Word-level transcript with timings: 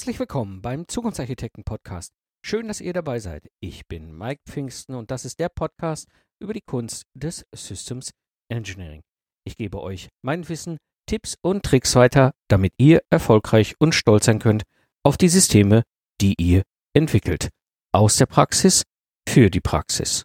Herzlich 0.00 0.18
willkommen 0.18 0.62
beim 0.62 0.88
Zukunftsarchitekten 0.88 1.62
Podcast. 1.62 2.14
Schön, 2.42 2.68
dass 2.68 2.80
ihr 2.80 2.94
dabei 2.94 3.18
seid. 3.18 3.50
Ich 3.60 3.86
bin 3.86 4.16
Mike 4.16 4.40
Pfingsten 4.48 4.94
und 4.94 5.10
das 5.10 5.26
ist 5.26 5.38
der 5.38 5.50
Podcast 5.50 6.08
über 6.38 6.54
die 6.54 6.62
Kunst 6.62 7.04
des 7.12 7.44
Systems 7.54 8.12
Engineering. 8.50 9.02
Ich 9.44 9.58
gebe 9.58 9.78
euch 9.82 10.08
mein 10.22 10.48
Wissen, 10.48 10.78
Tipps 11.04 11.36
und 11.42 11.66
Tricks 11.66 11.96
weiter, 11.96 12.32
damit 12.48 12.72
ihr 12.78 13.02
erfolgreich 13.10 13.74
und 13.78 13.94
stolz 13.94 14.24
sein 14.24 14.38
könnt 14.38 14.62
auf 15.02 15.18
die 15.18 15.28
Systeme, 15.28 15.82
die 16.22 16.34
ihr 16.38 16.62
entwickelt. 16.94 17.50
Aus 17.92 18.16
der 18.16 18.24
Praxis 18.24 18.84
für 19.28 19.50
die 19.50 19.60
Praxis. 19.60 20.24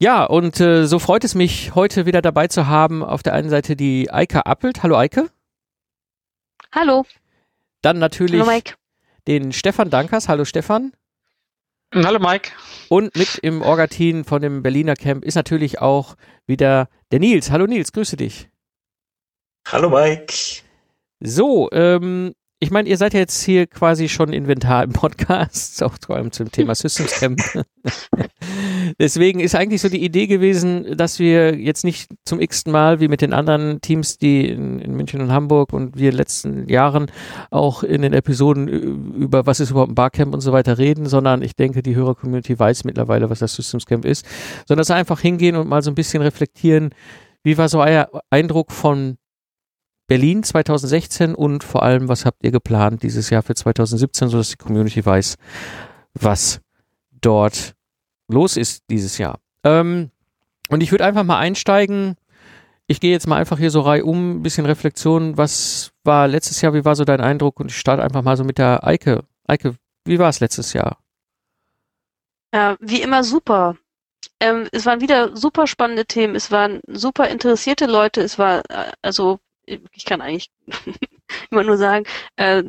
Ja, 0.00 0.24
und 0.24 0.60
äh, 0.60 0.86
so 0.86 0.98
freut 0.98 1.24
es 1.24 1.34
mich, 1.34 1.74
heute 1.74 2.06
wieder 2.06 2.22
dabei 2.22 2.48
zu 2.48 2.66
haben. 2.66 3.04
Auf 3.04 3.22
der 3.22 3.34
einen 3.34 3.50
Seite 3.50 3.76
die 3.76 4.10
Eike 4.10 4.46
Appelt. 4.46 4.82
Hallo 4.82 4.96
Eike. 4.96 5.28
Hallo. 6.72 7.04
Dann 7.86 8.00
natürlich 8.00 8.40
Hallo 8.40 8.50
Mike. 8.50 8.74
den 9.28 9.52
Stefan 9.52 9.90
Dankers. 9.90 10.28
Hallo 10.28 10.44
Stefan. 10.44 10.92
Hallo 11.94 12.18
Mike. 12.18 12.50
Und 12.88 13.14
mit 13.14 13.38
im 13.38 13.62
Orga-Team 13.62 14.24
von 14.24 14.42
dem 14.42 14.64
Berliner 14.64 14.96
Camp 14.96 15.24
ist 15.24 15.36
natürlich 15.36 15.80
auch 15.80 16.16
wieder 16.48 16.88
der 17.12 17.20
Nils. 17.20 17.52
Hallo 17.52 17.68
Nils, 17.68 17.92
grüße 17.92 18.16
dich. 18.16 18.48
Hallo 19.68 19.88
Mike. 19.88 20.34
So, 21.20 21.70
ähm, 21.70 22.34
ich 22.58 22.70
meine, 22.70 22.88
ihr 22.88 22.96
seid 22.96 23.12
ja 23.12 23.20
jetzt 23.20 23.42
hier 23.42 23.66
quasi 23.66 24.08
schon 24.08 24.32
Inventar 24.32 24.84
im 24.84 24.92
Podcast, 24.92 25.82
auch 25.82 25.94
vor 26.04 26.16
allem 26.16 26.32
zum 26.32 26.50
Thema 26.50 26.74
Systems 26.74 27.20
Camp. 27.20 27.40
Deswegen 28.98 29.40
ist 29.40 29.54
eigentlich 29.54 29.82
so 29.82 29.90
die 29.90 30.02
Idee 30.02 30.26
gewesen, 30.26 30.96
dass 30.96 31.18
wir 31.18 31.54
jetzt 31.56 31.84
nicht 31.84 32.10
zum 32.24 32.40
x-ten 32.40 32.72
Mal 32.72 33.00
wie 33.00 33.08
mit 33.08 33.20
den 33.20 33.34
anderen 33.34 33.82
Teams, 33.82 34.16
die 34.16 34.48
in, 34.48 34.78
in 34.78 34.94
München 34.94 35.20
und 35.20 35.32
Hamburg 35.32 35.74
und 35.74 35.96
wir 35.96 36.08
in 36.08 36.12
den 36.12 36.18
letzten 36.18 36.68
Jahren 36.68 37.10
auch 37.50 37.82
in 37.82 38.00
den 38.00 38.14
Episoden 38.14 38.68
über 38.68 39.44
was 39.44 39.60
ist 39.60 39.70
überhaupt 39.70 39.92
ein 39.92 39.96
Barcamp 39.96 40.32
und 40.32 40.40
so 40.40 40.52
weiter 40.52 40.78
reden, 40.78 41.06
sondern 41.06 41.42
ich 41.42 41.56
denke, 41.56 41.82
die 41.82 41.94
Hörer-Community 41.94 42.58
weiß 42.58 42.84
mittlerweile, 42.84 43.28
was 43.28 43.40
das 43.40 43.54
Systems 43.54 43.84
Camp 43.84 44.06
ist, 44.06 44.24
sondern 44.66 44.80
dass 44.80 44.88
wir 44.88 44.96
einfach 44.96 45.20
hingehen 45.20 45.56
und 45.56 45.68
mal 45.68 45.82
so 45.82 45.90
ein 45.90 45.94
bisschen 45.94 46.22
reflektieren, 46.22 46.90
wie 47.42 47.58
war 47.58 47.68
so 47.68 47.80
euer 47.80 48.08
Eindruck 48.30 48.72
von 48.72 49.18
Berlin 50.06 50.42
2016 50.42 51.34
und 51.34 51.64
vor 51.64 51.82
allem, 51.82 52.08
was 52.08 52.24
habt 52.24 52.44
ihr 52.44 52.52
geplant 52.52 53.02
dieses 53.02 53.30
Jahr 53.30 53.42
für 53.42 53.54
2017, 53.54 54.28
sodass 54.28 54.50
die 54.50 54.56
Community 54.56 55.04
weiß, 55.04 55.36
was 56.14 56.60
dort 57.20 57.74
los 58.28 58.56
ist 58.56 58.84
dieses 58.90 59.18
Jahr. 59.18 59.38
Ähm, 59.64 60.10
und 60.68 60.82
ich 60.82 60.90
würde 60.90 61.04
einfach 61.04 61.24
mal 61.24 61.38
einsteigen. 61.38 62.16
Ich 62.86 63.00
gehe 63.00 63.10
jetzt 63.10 63.26
mal 63.26 63.36
einfach 63.36 63.58
hier 63.58 63.70
so 63.70 63.80
reihum, 63.80 64.36
ein 64.36 64.42
bisschen 64.42 64.66
Reflexion. 64.66 65.36
Was 65.36 65.90
war 66.04 66.28
letztes 66.28 66.60
Jahr? 66.60 66.72
Wie 66.72 66.84
war 66.84 66.94
so 66.94 67.04
dein 67.04 67.20
Eindruck? 67.20 67.58
Und 67.58 67.70
ich 67.70 67.78
starte 67.78 68.02
einfach 68.02 68.22
mal 68.22 68.36
so 68.36 68.44
mit 68.44 68.58
der 68.58 68.86
Eike. 68.86 69.24
Eike, 69.46 69.74
wie 70.04 70.18
war 70.18 70.28
es 70.28 70.40
letztes 70.40 70.72
Jahr? 70.72 70.98
Ja, 72.54 72.76
wie 72.80 73.02
immer 73.02 73.24
super. 73.24 73.76
Ähm, 74.38 74.68
es 74.70 74.86
waren 74.86 75.00
wieder 75.00 75.36
super 75.36 75.66
spannende 75.66 76.06
Themen. 76.06 76.36
Es 76.36 76.50
waren 76.50 76.80
super 76.86 77.28
interessierte 77.28 77.86
Leute. 77.86 78.20
Es 78.20 78.38
war, 78.38 78.62
äh, 78.68 78.92
also, 79.02 79.40
ich 79.66 80.04
kann 80.04 80.20
eigentlich 80.20 80.50
immer 81.50 81.64
nur 81.64 81.76
sagen, 81.76 82.06
äh, 82.36 82.62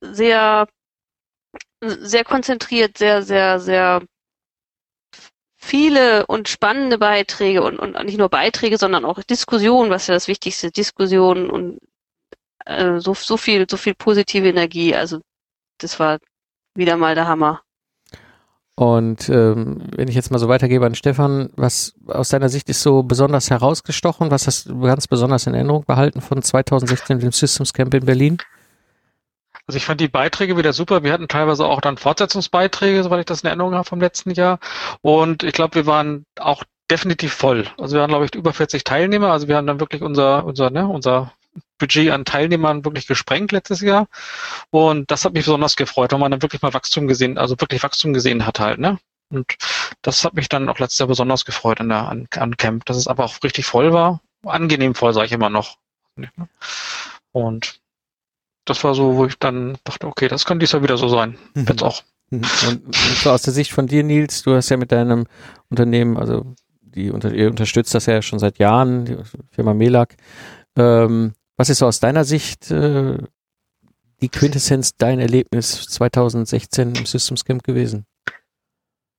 sehr, 0.00 0.68
sehr 1.82 2.24
konzentriert, 2.24 2.98
sehr, 2.98 3.22
sehr, 3.22 3.60
sehr 3.60 4.02
viele 5.56 6.26
und 6.26 6.48
spannende 6.48 6.98
Beiträge 6.98 7.62
und, 7.62 7.78
und 7.78 8.02
nicht 8.04 8.18
nur 8.18 8.28
Beiträge, 8.28 8.78
sondern 8.78 9.04
auch 9.04 9.22
Diskussionen, 9.22 9.90
was 9.90 10.06
ja 10.06 10.14
das 10.14 10.28
Wichtigste, 10.28 10.70
Diskussionen 10.70 11.50
und 11.50 11.78
äh, 12.66 12.98
so, 13.00 13.14
so 13.14 13.36
viel, 13.36 13.66
so 13.68 13.76
viel 13.76 13.94
positive 13.94 14.48
Energie. 14.48 14.94
Also 14.94 15.20
das 15.78 15.98
war 16.00 16.18
wieder 16.74 16.96
mal 16.96 17.14
der 17.14 17.28
Hammer. 17.28 17.62
Und 18.76 19.28
ähm, 19.28 19.82
wenn 19.94 20.08
ich 20.08 20.14
jetzt 20.14 20.30
mal 20.30 20.38
so 20.38 20.48
weitergebe 20.48 20.86
an 20.86 20.94
Stefan, 20.94 21.50
was 21.56 21.94
aus 22.06 22.30
deiner 22.30 22.48
Sicht 22.48 22.68
ist 22.68 22.82
so 22.82 23.02
besonders 23.02 23.50
herausgestochen? 23.50 24.30
Was 24.30 24.46
hast 24.46 24.70
du 24.70 24.80
ganz 24.80 25.06
besonders 25.06 25.46
in 25.46 25.54
Erinnerung 25.54 25.84
behalten 25.84 26.20
von 26.20 26.42
2016 26.42 27.18
dem 27.18 27.32
Systems 27.32 27.74
Camp 27.74 27.92
in 27.94 28.06
Berlin? 28.06 28.38
Also 29.66 29.76
ich 29.76 29.84
fand 29.84 30.00
die 30.00 30.08
Beiträge 30.08 30.56
wieder 30.56 30.72
super. 30.72 31.04
Wir 31.04 31.12
hatten 31.12 31.28
teilweise 31.28 31.66
auch 31.66 31.80
dann 31.80 31.96
Fortsetzungsbeiträge, 31.96 33.02
soweit 33.02 33.20
ich 33.20 33.26
das 33.26 33.42
in 33.42 33.48
Erinnerung 33.48 33.74
habe 33.74 33.84
vom 33.84 34.00
letzten 34.00 34.30
Jahr. 34.30 34.58
Und 35.02 35.42
ich 35.42 35.52
glaube, 35.52 35.74
wir 35.74 35.86
waren 35.86 36.24
auch 36.38 36.64
definitiv 36.90 37.32
voll. 37.32 37.66
Also 37.78 37.94
wir 37.94 38.00
waren, 38.00 38.08
glaube 38.08 38.24
ich, 38.24 38.34
über 38.34 38.52
40 38.52 38.82
Teilnehmer. 38.84 39.30
Also 39.30 39.46
wir 39.46 39.56
haben 39.56 39.66
dann 39.66 39.80
wirklich 39.80 40.02
unser, 40.02 40.44
unser, 40.44 40.70
ne, 40.70 40.88
unser 40.88 41.32
Budget 41.80 42.12
an 42.12 42.24
Teilnehmern 42.24 42.84
wirklich 42.84 43.08
gesprengt 43.08 43.50
letztes 43.50 43.80
Jahr. 43.80 44.06
Und 44.70 45.10
das 45.10 45.24
hat 45.24 45.32
mich 45.32 45.44
besonders 45.44 45.74
gefreut, 45.74 46.12
weil 46.12 46.20
man 46.20 46.30
dann 46.30 46.42
wirklich 46.42 46.62
mal 46.62 46.72
Wachstum 46.72 47.08
gesehen, 47.08 47.38
also 47.38 47.60
wirklich 47.60 47.82
Wachstum 47.82 48.12
gesehen 48.12 48.46
hat 48.46 48.60
halt, 48.60 48.78
ne? 48.78 48.98
Und 49.32 49.56
das 50.02 50.24
hat 50.24 50.34
mich 50.34 50.48
dann 50.48 50.68
auch 50.68 50.78
letztes 50.78 50.98
Jahr 50.98 51.08
besonders 51.08 51.44
gefreut 51.44 51.80
an 51.80 51.88
der 51.88 52.08
an, 52.08 52.28
an 52.36 52.56
Camp, 52.56 52.84
dass 52.84 52.96
es 52.96 53.06
aber 53.06 53.24
auch 53.24 53.42
richtig 53.42 53.64
voll 53.64 53.92
war. 53.92 54.20
Angenehm 54.44 54.94
voll, 54.94 55.12
sage 55.12 55.26
ich 55.26 55.32
immer 55.32 55.50
noch. 55.50 55.78
Und 57.32 57.80
das 58.64 58.82
war 58.84 58.94
so, 58.94 59.16
wo 59.16 59.26
ich 59.26 59.38
dann 59.38 59.78
dachte, 59.84 60.06
okay, 60.06 60.28
das 60.28 60.44
kann 60.44 60.58
dies 60.58 60.72
Jahr 60.72 60.82
wieder 60.82 60.96
so 60.96 61.08
sein. 61.08 61.38
Mhm. 61.54 61.66
Jetzt 61.68 61.82
auch. 61.82 62.02
Mhm. 62.30 62.42
Und, 62.68 62.86
und 62.86 62.94
so 62.94 63.30
aus 63.30 63.42
der 63.42 63.52
Sicht 63.52 63.72
von 63.72 63.86
dir, 63.86 64.02
Nils, 64.02 64.42
du 64.42 64.54
hast 64.54 64.68
ja 64.68 64.76
mit 64.76 64.92
deinem 64.92 65.26
Unternehmen, 65.68 66.16
also 66.16 66.54
die 66.80 67.10
unter, 67.10 67.32
ihr 67.32 67.48
unterstützt 67.48 67.94
das 67.94 68.06
ja 68.06 68.20
schon 68.22 68.38
seit 68.38 68.58
Jahren, 68.58 69.04
die 69.04 69.16
Firma 69.52 69.74
Melag. 69.74 70.14
Ähm, 70.76 71.34
was 71.60 71.68
ist 71.68 71.78
so 71.78 71.86
aus 71.86 72.00
deiner 72.00 72.24
Sicht 72.24 72.70
äh, 72.70 73.18
die 74.22 74.30
Quintessenz, 74.30 74.96
dein 74.96 75.20
Erlebnis 75.20 75.86
2016 75.88 76.94
im 76.94 77.04
Systems 77.04 77.44
Camp 77.44 77.62
gewesen? 77.64 78.06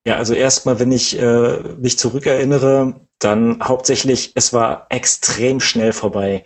Ja, 0.07 0.15
also 0.15 0.33
erstmal, 0.33 0.79
wenn 0.79 0.91
ich 0.91 1.19
äh, 1.19 1.59
mich 1.77 1.99
zurückerinnere, 1.99 2.99
dann 3.19 3.59
hauptsächlich, 3.61 4.31
es 4.33 4.53
war 4.53 4.87
extrem 4.89 5.59
schnell 5.59 5.93
vorbei. 5.93 6.43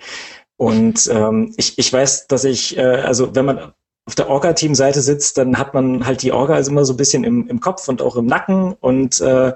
Und 0.57 1.07
ähm, 1.07 1.53
ich, 1.55 1.79
ich 1.79 1.94
weiß, 1.94 2.28
dass 2.28 2.44
ich, 2.44 2.78
äh, 2.78 2.81
also 2.81 3.34
wenn 3.34 3.45
man 3.45 3.73
auf 4.07 4.13
der 4.13 4.29
Orga-Team-Seite 4.29 5.01
sitzt, 5.01 5.38
dann 5.38 5.57
hat 5.57 5.73
man 5.73 6.05
halt 6.05 6.21
die 6.21 6.31
Orga 6.31 6.53
also 6.53 6.69
immer 6.69 6.85
so 6.85 6.93
ein 6.93 6.97
bisschen 6.97 7.23
im, 7.23 7.47
im 7.47 7.59
Kopf 7.59 7.88
und 7.88 8.03
auch 8.03 8.16
im 8.16 8.27
Nacken. 8.27 8.73
Und 8.79 9.19
äh, 9.19 9.53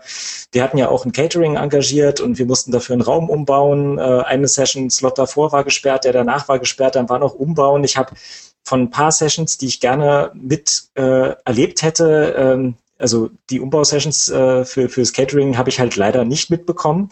wir 0.52 0.64
hatten 0.64 0.78
ja 0.80 0.90
auch 0.90 1.06
ein 1.06 1.12
Catering 1.12 1.56
engagiert 1.56 2.20
und 2.20 2.40
wir 2.40 2.48
mussten 2.48 2.72
dafür 2.72 2.94
einen 2.94 3.04
Raum 3.04 3.30
umbauen. 3.30 4.00
Äh, 4.00 4.02
eine 4.02 4.48
Session-Slot 4.48 5.20
davor 5.20 5.52
war 5.52 5.64
gesperrt, 5.64 6.06
der 6.06 6.14
danach 6.14 6.48
war 6.48 6.58
gesperrt, 6.58 6.96
dann 6.96 7.10
war 7.10 7.20
noch 7.20 7.36
umbauen. 7.36 7.84
Ich 7.84 7.96
habe 7.96 8.16
von 8.64 8.82
ein 8.82 8.90
paar 8.90 9.12
Sessions, 9.12 9.60
die 9.60 9.68
ich 9.68 9.80
gerne 9.80 10.32
mit 10.34 10.90
äh, 10.96 11.34
erlebt 11.46 11.84
hätte, 11.84 12.36
ähm, 12.38 12.76
also 12.98 13.30
die 13.50 13.62
Umbausessions 13.62 14.30
äh, 14.30 14.66
für 14.66 14.90
fürs 14.90 15.14
Catering 15.14 15.58
habe 15.58 15.70
ich 15.70 15.80
halt 15.80 15.96
leider 15.96 16.26
nicht 16.26 16.50
mitbekommen. 16.50 17.10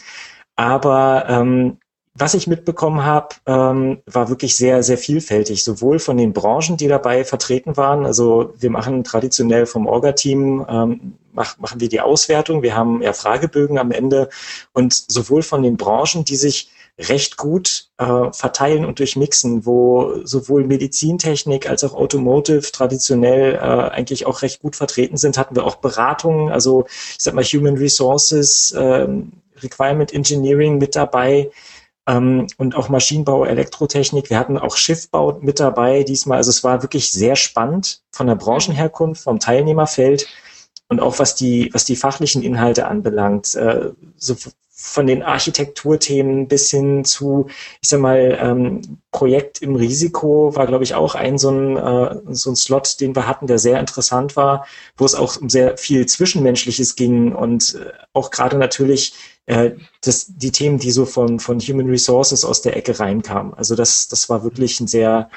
Aber 0.55 1.25
ähm, 1.29 1.77
was 2.19 2.33
ich 2.33 2.47
mitbekommen 2.47 3.03
habe, 3.03 3.35
ähm, 3.45 4.01
war 4.05 4.29
wirklich 4.29 4.55
sehr, 4.55 4.81
sehr 4.81 4.97
vielfältig, 4.97 5.63
sowohl 5.63 5.99
von 5.99 6.17
den 6.17 6.33
Branchen, 6.33 6.75
die 6.75 6.87
dabei 6.87 7.23
vertreten 7.23 7.77
waren. 7.77 8.05
Also 8.05 8.53
wir 8.57 8.71
machen 8.71 9.03
traditionell 9.03 9.65
vom 9.65 9.85
Orga-Team, 9.85 10.65
ähm, 10.67 11.13
mach, 11.33 11.59
machen 11.59 11.79
wir 11.79 11.89
die 11.89 12.01
Auswertung. 12.01 12.63
Wir 12.63 12.75
haben 12.75 13.01
ja 13.01 13.13
Fragebögen 13.13 13.77
am 13.77 13.91
Ende 13.91 14.29
und 14.73 14.93
sowohl 14.93 15.43
von 15.43 15.61
den 15.61 15.77
Branchen, 15.77 16.25
die 16.25 16.37
sich 16.37 16.71
recht 16.99 17.37
gut 17.37 17.89
äh, 17.99 18.31
verteilen 18.31 18.83
und 18.83 18.97
durchmixen, 18.97 19.67
wo 19.67 20.15
sowohl 20.23 20.63
Medizintechnik 20.63 21.69
als 21.69 21.83
auch 21.83 21.93
Automotive 21.93 22.71
traditionell 22.71 23.53
äh, 23.53 23.57
eigentlich 23.59 24.25
auch 24.25 24.41
recht 24.41 24.63
gut 24.63 24.75
vertreten 24.75 25.17
sind, 25.17 25.37
hatten 25.37 25.55
wir 25.55 25.65
auch 25.65 25.75
Beratungen, 25.75 26.51
also 26.51 26.85
ich 26.87 27.19
sag 27.19 27.35
mal 27.35 27.43
Human 27.43 27.77
Resources, 27.77 28.71
äh, 28.71 29.07
Requirement 29.61 30.13
Engineering 30.13 30.79
mit 30.79 30.95
dabei 30.95 31.51
ähm, 32.07 32.47
und 32.57 32.75
auch 32.75 32.89
Maschinenbau, 32.89 33.45
Elektrotechnik. 33.45 34.29
Wir 34.29 34.39
hatten 34.39 34.57
auch 34.57 34.77
Schiffbau 34.77 35.37
mit 35.41 35.59
dabei 35.59 36.03
diesmal. 36.03 36.37
Also 36.37 36.49
es 36.49 36.63
war 36.63 36.81
wirklich 36.81 37.11
sehr 37.11 37.35
spannend 37.35 38.01
von 38.11 38.27
der 38.27 38.35
Branchenherkunft, 38.35 39.21
vom 39.21 39.39
Teilnehmerfeld 39.39 40.27
und 40.87 41.01
auch 41.01 41.19
was 41.19 41.35
die, 41.35 41.69
was 41.73 41.85
die 41.85 41.97
fachlichen 41.97 42.41
Inhalte 42.41 42.87
anbelangt. 42.87 43.53
Äh, 43.55 43.91
so 44.15 44.35
von 44.79 45.07
den 45.07 45.23
Architekturthemen 45.23 46.47
bis 46.47 46.69
hin 46.69 47.03
zu, 47.03 47.47
ich 47.81 47.89
sag 47.89 47.99
mal, 47.99 48.37
ähm, 48.39 48.99
Projekt 49.11 49.59
im 49.63 49.75
Risiko 49.75 50.55
war, 50.55 50.67
glaube 50.67 50.83
ich, 50.83 50.93
auch 50.93 51.15
ein 51.15 51.39
so 51.39 51.49
ein, 51.49 51.77
äh, 51.77 52.15
so 52.29 52.51
ein 52.51 52.55
Slot, 52.55 53.01
den 53.01 53.15
wir 53.15 53.27
hatten, 53.27 53.47
der 53.47 53.57
sehr 53.57 53.79
interessant 53.79 54.35
war, 54.35 54.67
wo 54.95 55.03
es 55.03 55.15
auch 55.15 55.41
um 55.41 55.49
sehr 55.49 55.77
viel 55.77 56.05
Zwischenmenschliches 56.05 56.95
ging 56.95 57.33
und 57.33 57.73
äh, 57.73 57.91
auch 58.13 58.29
gerade 58.29 58.57
natürlich 58.59 59.13
äh, 59.47 59.71
das, 60.01 60.27
die 60.27 60.51
Themen, 60.51 60.77
die 60.77 60.91
so 60.91 61.05
von, 61.07 61.39
von 61.39 61.59
Human 61.59 61.89
Resources 61.89 62.45
aus 62.45 62.61
der 62.61 62.77
Ecke 62.77 62.99
reinkamen. 62.99 63.55
Also 63.55 63.73
das, 63.75 64.07
das 64.09 64.29
war 64.29 64.43
wirklich 64.43 64.79
ein 64.79 64.87
sehr, 64.87 65.31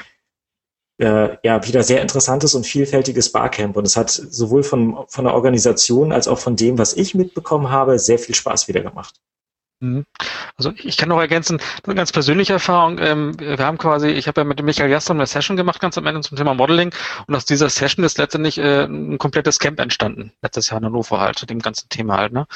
äh, 0.99 1.39
ja, 1.43 1.67
wieder 1.67 1.83
sehr 1.83 2.03
interessantes 2.03 2.55
und 2.55 2.67
vielfältiges 2.67 3.33
Barcamp. 3.33 3.77
Und 3.79 3.87
es 3.87 3.97
hat 3.97 4.11
sowohl 4.11 4.65
von, 4.65 4.99
von 5.09 5.25
der 5.25 5.35
Organisation 5.35 6.13
als 6.13 6.29
auch 6.29 6.39
von 6.39 6.57
dem, 6.57 6.77
was 6.77 6.93
ich 6.93 7.15
mitbekommen 7.15 7.71
habe, 7.71 7.99
sehr 7.99 8.19
viel 8.19 8.35
Spaß 8.35 8.69
wieder 8.69 8.83
gemacht. 8.83 9.15
Mhm. 9.81 10.05
Also 10.57 10.73
ich 10.77 10.99
kann 10.99 11.09
noch 11.09 11.21
ergänzen, 11.21 11.59
eine 11.85 11.95
ganz 11.95 12.13
persönliche 12.13 12.53
Erfahrung. 12.53 12.99
Ähm, 12.99 13.39
wir 13.41 13.59
haben 13.59 13.79
quasi, 13.79 14.09
ich 14.09 14.29
habe 14.29 14.43
ja 14.43 14.45
mit 14.45 14.59
dem 14.59 14.67
Michael 14.67 14.91
Jastam 14.91 15.17
eine 15.17 15.27
Session 15.27 15.57
gemacht, 15.57 15.81
ganz 15.81 15.97
am 15.97 16.07
Ende 16.07 16.21
zum 16.21 16.37
Thema 16.37 16.53
Modeling. 16.53 16.93
Und 17.27 17.35
aus 17.35 17.47
dieser 17.47 17.71
Session 17.71 18.05
ist 18.05 18.19
letztendlich 18.19 18.59
äh, 18.59 18.85
ein 18.85 19.17
komplettes 19.17 19.59
Camp 19.59 19.81
entstanden. 19.81 20.33
Letztes 20.43 20.69
Jahr 20.69 20.81
in 20.81 20.85
Hannover 20.87 21.21
halt, 21.21 21.39
zu 21.39 21.47
dem 21.47 21.61
ganzen 21.61 21.89
Thema 21.89 22.19
halt. 22.19 22.35
Ne? 22.35 22.47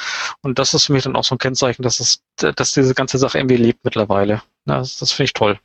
Und 0.41 0.59
das 0.59 0.75
ist 0.75 0.85
für 0.85 0.93
mich 0.93 1.03
dann 1.03 1.15
auch 1.15 1.23
so 1.23 1.33
ein 1.35 1.39
Kennzeichen, 1.39 1.81
dass 1.81 1.99
es, 1.99 2.21
dass 2.35 2.73
diese 2.73 2.93
ganze 2.93 3.17
Sache 3.17 3.39
irgendwie 3.39 3.57
lebt 3.57 3.83
mittlerweile. 3.83 4.43
Das, 4.65 4.97
das 4.97 5.11
finde 5.11 5.25
ich 5.25 5.33
toll. 5.33 5.59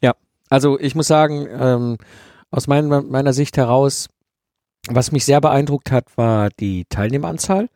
Ja, 0.00 0.14
also 0.50 0.78
ich 0.78 0.94
muss 0.94 1.08
sagen, 1.08 1.48
ähm, 1.50 1.98
aus 2.52 2.68
mein, 2.68 2.86
meiner 2.86 3.32
Sicht 3.32 3.56
heraus, 3.56 4.08
was 4.88 5.10
mich 5.10 5.24
sehr 5.24 5.40
beeindruckt 5.40 5.90
hat, 5.90 6.04
war 6.16 6.50
die 6.50 6.84
Teilnehmeranzahl. 6.88 7.68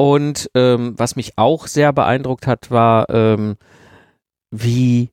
Und 0.00 0.48
ähm, 0.54 0.94
was 0.96 1.16
mich 1.16 1.32
auch 1.36 1.66
sehr 1.66 1.92
beeindruckt 1.92 2.46
hat, 2.46 2.70
war, 2.70 3.10
ähm, 3.10 3.56
wie 4.52 5.10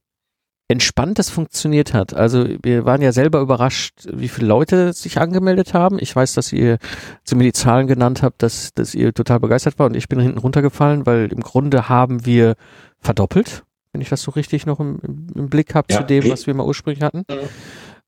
entspannt 0.68 1.18
das 1.18 1.32
funktioniert 1.32 1.94
hat. 1.94 2.14
Also 2.14 2.46
wir 2.62 2.86
waren 2.86 3.02
ja 3.02 3.12
selber 3.12 3.40
überrascht, 3.40 4.08
wie 4.12 4.28
viele 4.28 4.48
Leute 4.48 4.94
sich 4.94 5.20
angemeldet 5.20 5.74
haben. 5.74 5.98
Ich 6.00 6.16
weiß, 6.16 6.34
dass 6.34 6.54
ihr 6.54 6.78
zu 7.24 7.36
mir 7.36 7.46
die 7.46 7.54
Zahlen 7.54 7.88
genannt 7.88 8.22
habt, 8.22 8.44
dass, 8.44 8.74
dass 8.76 8.94
ihr 8.94 9.14
total 9.14 9.40
begeistert 9.40 9.80
war 9.80 9.88
und 9.88 9.96
ich 9.96 10.08
bin 10.08 10.20
hinten 10.20 10.38
runtergefallen, 10.38 11.06
weil 11.08 11.32
im 11.32 11.42
Grunde 11.42 11.90
haben 11.90 12.26
wir 12.26 12.56
verdoppelt, 13.00 13.64
wenn 13.92 14.02
ich 14.02 14.10
das 14.10 14.22
so 14.22 14.32
richtig 14.32 14.68
noch 14.68 14.80
im, 14.80 15.00
im 15.36 15.50
Blick 15.50 15.74
habe 15.74 15.88
ja, 15.92 15.98
zu 15.98 16.04
dem, 16.04 16.30
was 16.30 16.46
wir 16.46 16.54
mal 16.54 16.66
ursprünglich 16.66 17.04
hatten. 17.04 17.26
Mhm. 17.30 17.50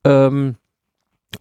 Ähm, 0.03 0.55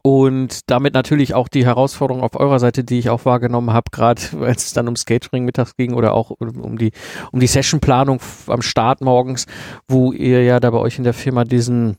und 0.03 0.71
damit 0.71 0.95
natürlich 0.95 1.35
auch 1.35 1.49
die 1.49 1.65
Herausforderung 1.65 2.23
auf 2.23 2.39
eurer 2.39 2.59
Seite, 2.59 2.85
die 2.85 2.99
ich 2.99 3.11
auch 3.11 3.25
wahrgenommen 3.25 3.73
habe, 3.73 3.91
gerade 3.91 4.21
als 4.41 4.67
es 4.67 4.73
dann 4.73 4.89
um 4.89 4.97
Skatering 4.97 5.45
mittags 5.45 5.77
ging 5.77 5.95
oder 5.95 6.15
auch 6.15 6.31
um 6.31 6.79
die, 6.79 6.93
um 7.33 7.41
die 7.41 7.47
Sessionplanung 7.47 8.21
am 8.47 8.63
Start 8.63 9.01
morgens, 9.01 9.47
wo 9.89 10.13
ihr 10.13 10.43
ja 10.43 10.61
da 10.61 10.71
bei 10.71 10.79
euch 10.79 10.99
in 10.99 11.05
der 11.05 11.15
Firma 11.15 11.45
diesen 11.45 11.97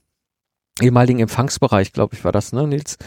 ehemaligen 0.82 1.20
Empfangsbereich, 1.20 1.92
glaube 1.92 2.16
ich, 2.16 2.24
war 2.24 2.32
das, 2.32 2.54
ne, 2.54 2.68
Nils? 2.68 2.98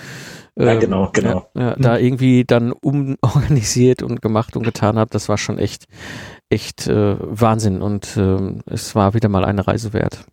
Ja, 0.57 0.73
ähm, 0.73 0.81
genau, 0.81 1.11
genau. 1.13 1.47
Ja, 1.55 1.61
ja, 1.63 1.77
da 1.77 1.99
irgendwie 1.99 2.45
dann 2.45 2.73
umorganisiert 2.73 4.03
und 4.03 4.21
gemacht 4.21 4.57
und 4.57 4.65
getan 4.65 4.99
habt, 4.99 5.15
das 5.15 5.29
war 5.29 5.39
schon 5.39 5.59
echt, 5.59 5.85
echt 6.49 6.89
äh, 6.89 7.17
Wahnsinn 7.21 7.81
und 7.81 8.17
äh, 8.17 8.55
es 8.67 8.95
war 8.95 9.15
wieder 9.15 9.29
mal 9.29 9.45
eine 9.45 9.67
Reise 9.67 9.93
wert. 9.93 10.27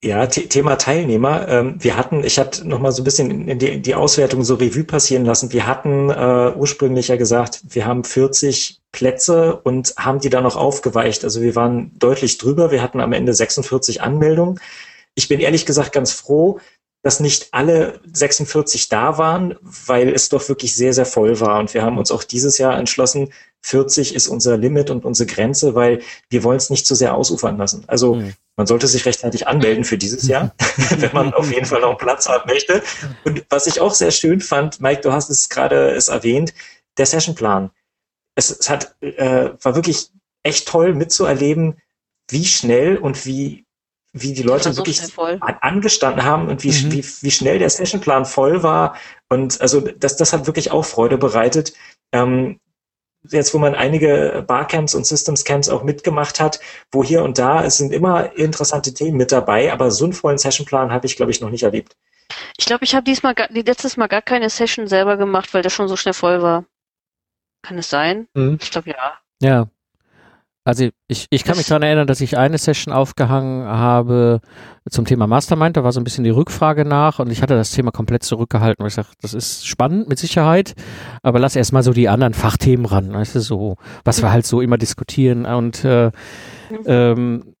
Ja, 0.00 0.26
Thema 0.26 0.76
Teilnehmer. 0.76 1.48
Ähm, 1.48 1.82
wir 1.82 1.96
hatten, 1.96 2.22
ich 2.22 2.38
hatte 2.38 2.68
noch 2.68 2.78
mal 2.78 2.92
so 2.92 3.02
ein 3.02 3.04
bisschen 3.04 3.58
die, 3.58 3.82
die 3.82 3.94
Auswertung 3.96 4.44
so 4.44 4.54
Revue 4.54 4.84
passieren 4.84 5.24
lassen. 5.24 5.52
Wir 5.52 5.66
hatten 5.66 6.08
äh, 6.08 6.52
ursprünglich 6.54 7.08
ja 7.08 7.16
gesagt, 7.16 7.62
wir 7.68 7.84
haben 7.84 8.04
40 8.04 8.80
Plätze 8.92 9.56
und 9.56 9.94
haben 9.96 10.20
die 10.20 10.30
dann 10.30 10.44
noch 10.44 10.54
aufgeweicht. 10.54 11.24
Also 11.24 11.42
wir 11.42 11.56
waren 11.56 11.98
deutlich 11.98 12.38
drüber. 12.38 12.70
Wir 12.70 12.80
hatten 12.80 13.00
am 13.00 13.12
Ende 13.12 13.34
46 13.34 14.00
Anmeldungen. 14.00 14.60
Ich 15.16 15.26
bin 15.26 15.40
ehrlich 15.40 15.66
gesagt 15.66 15.92
ganz 15.92 16.12
froh, 16.12 16.60
dass 17.02 17.18
nicht 17.18 17.48
alle 17.50 18.00
46 18.12 18.88
da 18.88 19.18
waren, 19.18 19.56
weil 19.62 20.10
es 20.10 20.28
doch 20.28 20.48
wirklich 20.48 20.76
sehr, 20.76 20.92
sehr 20.92 21.06
voll 21.06 21.40
war. 21.40 21.58
Und 21.58 21.74
wir 21.74 21.82
haben 21.82 21.98
uns 21.98 22.12
auch 22.12 22.22
dieses 22.22 22.58
Jahr 22.58 22.78
entschlossen, 22.78 23.32
40 23.62 24.14
ist 24.14 24.28
unser 24.28 24.56
Limit 24.56 24.90
und 24.90 25.04
unsere 25.04 25.26
Grenze, 25.26 25.74
weil 25.74 26.00
wir 26.30 26.44
wollen 26.44 26.56
es 26.56 26.70
nicht 26.70 26.86
zu 26.86 26.94
sehr 26.94 27.14
ausufern 27.14 27.58
lassen. 27.58 27.84
Also 27.86 28.14
mhm. 28.14 28.34
man 28.56 28.66
sollte 28.66 28.86
sich 28.86 29.04
rechtzeitig 29.04 29.46
anmelden 29.46 29.84
für 29.84 29.98
dieses 29.98 30.26
Jahr, 30.26 30.54
wenn 30.98 31.12
man 31.12 31.34
auf 31.34 31.50
jeden 31.50 31.66
Fall 31.66 31.80
noch 31.80 31.98
Platz 31.98 32.28
haben 32.28 32.48
möchte. 32.50 32.82
Und 33.24 33.44
was 33.50 33.66
ich 33.66 33.80
auch 33.80 33.94
sehr 33.94 34.10
schön 34.10 34.40
fand, 34.40 34.80
Mike, 34.80 35.02
du 35.02 35.12
hast 35.12 35.30
es 35.30 35.48
gerade 35.48 35.90
es 35.90 36.08
erwähnt, 36.08 36.54
der 36.96 37.06
Sessionplan. 37.06 37.70
Es, 38.34 38.50
es 38.50 38.70
hat, 38.70 38.94
äh, 39.00 39.50
war 39.60 39.74
wirklich 39.74 40.10
echt 40.42 40.68
toll 40.68 40.94
mitzuerleben, 40.94 41.80
wie 42.30 42.44
schnell 42.44 42.96
und 42.96 43.26
wie 43.26 43.66
wie 44.12 44.32
die 44.32 44.42
Leute 44.42 44.72
so 44.72 44.78
wirklich 44.78 45.02
angestanden 45.40 46.24
haben 46.24 46.48
und 46.48 46.64
wie, 46.64 46.70
mhm. 46.70 46.92
wie, 46.92 47.04
wie 47.04 47.30
schnell 47.30 47.58
der 47.58 47.70
Sessionplan 47.70 48.24
voll 48.24 48.62
war. 48.62 48.96
Und 49.28 49.60
also 49.60 49.80
das, 49.80 50.16
das 50.16 50.32
hat 50.32 50.46
wirklich 50.46 50.70
auch 50.70 50.84
Freude 50.84 51.18
bereitet. 51.18 51.74
Ähm, 52.12 52.58
jetzt, 53.22 53.54
wo 53.54 53.58
man 53.58 53.74
einige 53.74 54.44
Barcamps 54.46 54.94
und 54.94 55.06
Systems 55.06 55.44
Camps 55.44 55.68
auch 55.68 55.82
mitgemacht 55.82 56.40
hat, 56.40 56.60
wo 56.90 57.04
hier 57.04 57.22
und 57.22 57.38
da, 57.38 57.64
es 57.64 57.76
sind 57.76 57.92
immer 57.92 58.36
interessante 58.36 58.94
Themen 58.94 59.16
mit 59.16 59.32
dabei, 59.32 59.72
aber 59.72 59.90
so 59.90 60.04
einen 60.04 60.12
vollen 60.12 60.38
Sessionplan 60.38 60.90
habe 60.90 61.06
ich, 61.06 61.16
glaube 61.16 61.30
ich, 61.30 61.40
noch 61.40 61.50
nicht 61.50 61.62
erlebt. 61.62 61.96
Ich 62.56 62.66
glaube, 62.66 62.84
ich 62.84 62.94
habe 62.94 63.04
diesmal, 63.04 63.34
die 63.50 63.62
letztes 63.62 63.96
Mal 63.96 64.06
gar 64.06 64.22
keine 64.22 64.50
Session 64.50 64.86
selber 64.86 65.16
gemacht, 65.16 65.54
weil 65.54 65.62
der 65.62 65.70
schon 65.70 65.88
so 65.88 65.96
schnell 65.96 66.14
voll 66.14 66.42
war. 66.42 66.64
Kann 67.62 67.78
es 67.78 67.90
sein? 67.90 68.28
Mhm. 68.34 68.58
Ich 68.60 68.70
glaube 68.70 68.90
ja. 68.90 69.18
Ja, 69.40 69.68
also 70.68 70.90
ich, 71.06 71.28
ich 71.30 71.44
kann 71.44 71.56
mich 71.56 71.66
daran 71.66 71.82
erinnern, 71.82 72.06
dass 72.06 72.20
ich 72.20 72.36
eine 72.36 72.58
Session 72.58 72.92
aufgehangen 72.92 73.66
habe 73.66 74.42
zum 74.90 75.06
Thema 75.06 75.26
Mastermind. 75.26 75.78
Da 75.78 75.82
war 75.82 75.92
so 75.92 76.00
ein 76.00 76.04
bisschen 76.04 76.24
die 76.24 76.30
Rückfrage 76.30 76.84
nach 76.84 77.20
und 77.20 77.30
ich 77.30 77.40
hatte 77.40 77.54
das 77.54 77.70
Thema 77.70 77.90
komplett 77.90 78.22
zurückgehalten, 78.22 78.82
weil 78.82 78.88
ich 78.88 78.94
sage, 78.94 79.08
das 79.22 79.32
ist 79.32 79.66
spannend 79.66 80.10
mit 80.10 80.18
Sicherheit, 80.18 80.74
aber 81.22 81.38
lass 81.38 81.56
erstmal 81.56 81.82
so 81.82 81.94
die 81.94 82.10
anderen 82.10 82.34
Fachthemen 82.34 82.84
ran. 82.84 83.14
Weißt 83.14 83.34
du, 83.34 83.40
so, 83.40 83.76
was 84.04 84.20
wir 84.20 84.30
halt 84.30 84.44
so 84.44 84.60
immer 84.60 84.76
diskutieren. 84.76 85.46
Und 85.46 85.86
äh, 85.86 86.10
ähm, 86.84 87.54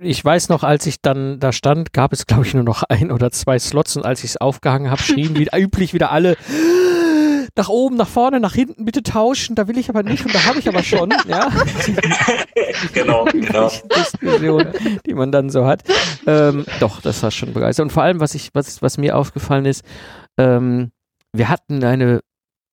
ich 0.00 0.24
weiß 0.24 0.48
noch, 0.48 0.64
als 0.64 0.86
ich 0.86 1.02
dann 1.02 1.40
da 1.40 1.52
stand, 1.52 1.92
gab 1.92 2.14
es, 2.14 2.26
glaube 2.26 2.46
ich, 2.46 2.54
nur 2.54 2.64
noch 2.64 2.84
ein 2.84 3.12
oder 3.12 3.32
zwei 3.32 3.58
Slots 3.58 3.98
und 3.98 4.06
als 4.06 4.24
ich 4.24 4.30
es 4.30 4.36
aufgehangen 4.38 4.90
habe, 4.90 5.02
schrien 5.02 5.36
wie 5.38 5.48
üblich 5.54 5.92
wieder 5.92 6.10
alle 6.10 6.38
nach 7.56 7.68
oben, 7.68 7.96
nach 7.96 8.08
vorne, 8.08 8.40
nach 8.40 8.54
hinten 8.54 8.84
bitte 8.84 9.02
tauschen, 9.02 9.54
da 9.54 9.68
will 9.68 9.78
ich 9.78 9.88
aber 9.88 10.02
nicht 10.02 10.24
und 10.26 10.34
da 10.34 10.44
habe 10.44 10.58
ich 10.58 10.68
aber 10.68 10.82
schon, 10.82 11.10
ja. 11.28 11.50
genau, 12.92 13.24
genau. 13.26 13.70
Diskussion, 13.96 14.68
die 15.06 15.14
man 15.14 15.30
dann 15.30 15.50
so 15.50 15.64
hat. 15.64 15.84
Ähm, 16.26 16.66
doch, 16.80 17.00
das 17.00 17.22
war 17.22 17.30
schon 17.30 17.52
begeistert. 17.52 17.84
Und 17.84 17.90
vor 17.90 18.02
allem, 18.02 18.18
was 18.18 18.34
ich, 18.34 18.50
was, 18.54 18.82
was 18.82 18.98
mir 18.98 19.16
aufgefallen 19.16 19.66
ist, 19.66 19.84
ähm, 20.36 20.90
wir 21.32 21.48
hatten 21.48 21.84
eine 21.84 22.20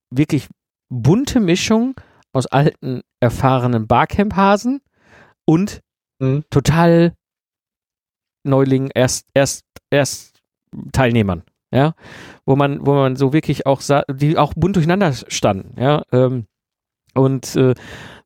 wirklich 0.09 0.47
bunte 0.89 1.39
Mischung 1.39 1.93
aus 2.33 2.47
alten, 2.47 3.01
erfahrenen 3.19 3.88
Barcamp-Hasen 3.88 4.81
und 5.45 5.81
mhm. 6.19 6.43
total 6.50 7.13
Neulingen, 8.43 8.89
erst, 8.95 9.27
erst, 9.35 9.65
erst 9.91 10.39
Teilnehmern 10.91 11.43
ja, 11.71 11.93
wo 12.45 12.55
man, 12.55 12.85
wo 12.85 12.93
man 12.93 13.15
so 13.15 13.33
wirklich 13.33 13.65
auch 13.65 13.81
sah, 13.81 14.03
die 14.11 14.37
auch 14.37 14.53
bunt 14.55 14.75
durcheinander 14.75 15.13
standen, 15.13 15.79
ja, 15.79 16.03
ähm, 16.11 16.45
und 17.13 17.55
äh, 17.55 17.73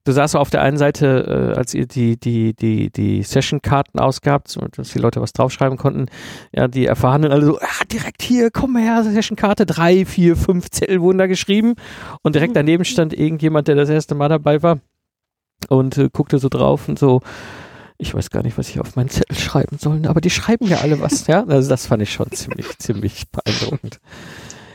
du 0.03 0.11
saßt 0.11 0.33
so 0.33 0.39
auf 0.39 0.49
der 0.49 0.61
einen 0.61 0.77
Seite, 0.77 1.51
äh, 1.53 1.57
als 1.57 1.73
ihr 1.73 1.87
die, 1.87 2.17
die, 2.19 2.53
die, 2.53 2.91
die 2.91 3.23
Session-Karten 3.23 3.99
ausgabt, 3.99 4.47
so, 4.47 4.61
dass 4.61 4.91
die 4.91 4.99
Leute 4.99 5.21
was 5.21 5.33
draufschreiben 5.33 5.77
konnten, 5.77 6.05
ja, 6.53 6.67
die 6.67 6.85
Erfahrenen 6.85 7.31
alle 7.31 7.45
so, 7.45 7.59
ah, 7.59 7.85
direkt 7.91 8.21
hier, 8.21 8.51
komm 8.51 8.77
her, 8.77 9.03
Session-Karte, 9.03 9.65
drei, 9.65 10.05
vier, 10.05 10.35
fünf 10.35 10.69
Zettel 10.69 11.01
wurden 11.01 11.17
da 11.17 11.27
geschrieben. 11.27 11.73
Und 12.21 12.35
direkt 12.35 12.55
daneben 12.55 12.85
stand 12.85 13.13
irgendjemand, 13.13 13.67
der 13.67 13.75
das 13.75 13.89
erste 13.89 14.13
Mal 14.13 14.29
dabei 14.29 14.61
war 14.61 14.79
und 15.69 15.97
äh, 15.97 16.09
guckte 16.13 16.37
so 16.37 16.49
drauf 16.49 16.87
und 16.87 16.99
so, 16.99 17.21
ich 17.97 18.13
weiß 18.13 18.29
gar 18.29 18.43
nicht, 18.43 18.57
was 18.57 18.69
ich 18.69 18.79
auf 18.79 18.95
meinen 18.95 19.09
Zettel 19.09 19.37
schreiben 19.37 19.77
soll, 19.79 20.05
aber 20.07 20.21
die 20.21 20.29
schreiben 20.29 20.67
ja 20.67 20.77
alle 20.79 20.99
was, 21.01 21.27
ja. 21.27 21.45
Also 21.45 21.69
das 21.69 21.87
fand 21.87 22.03
ich 22.03 22.13
schon 22.13 22.31
ziemlich, 22.31 22.65
ziemlich 22.79 23.25
beeindruckend. 23.29 23.99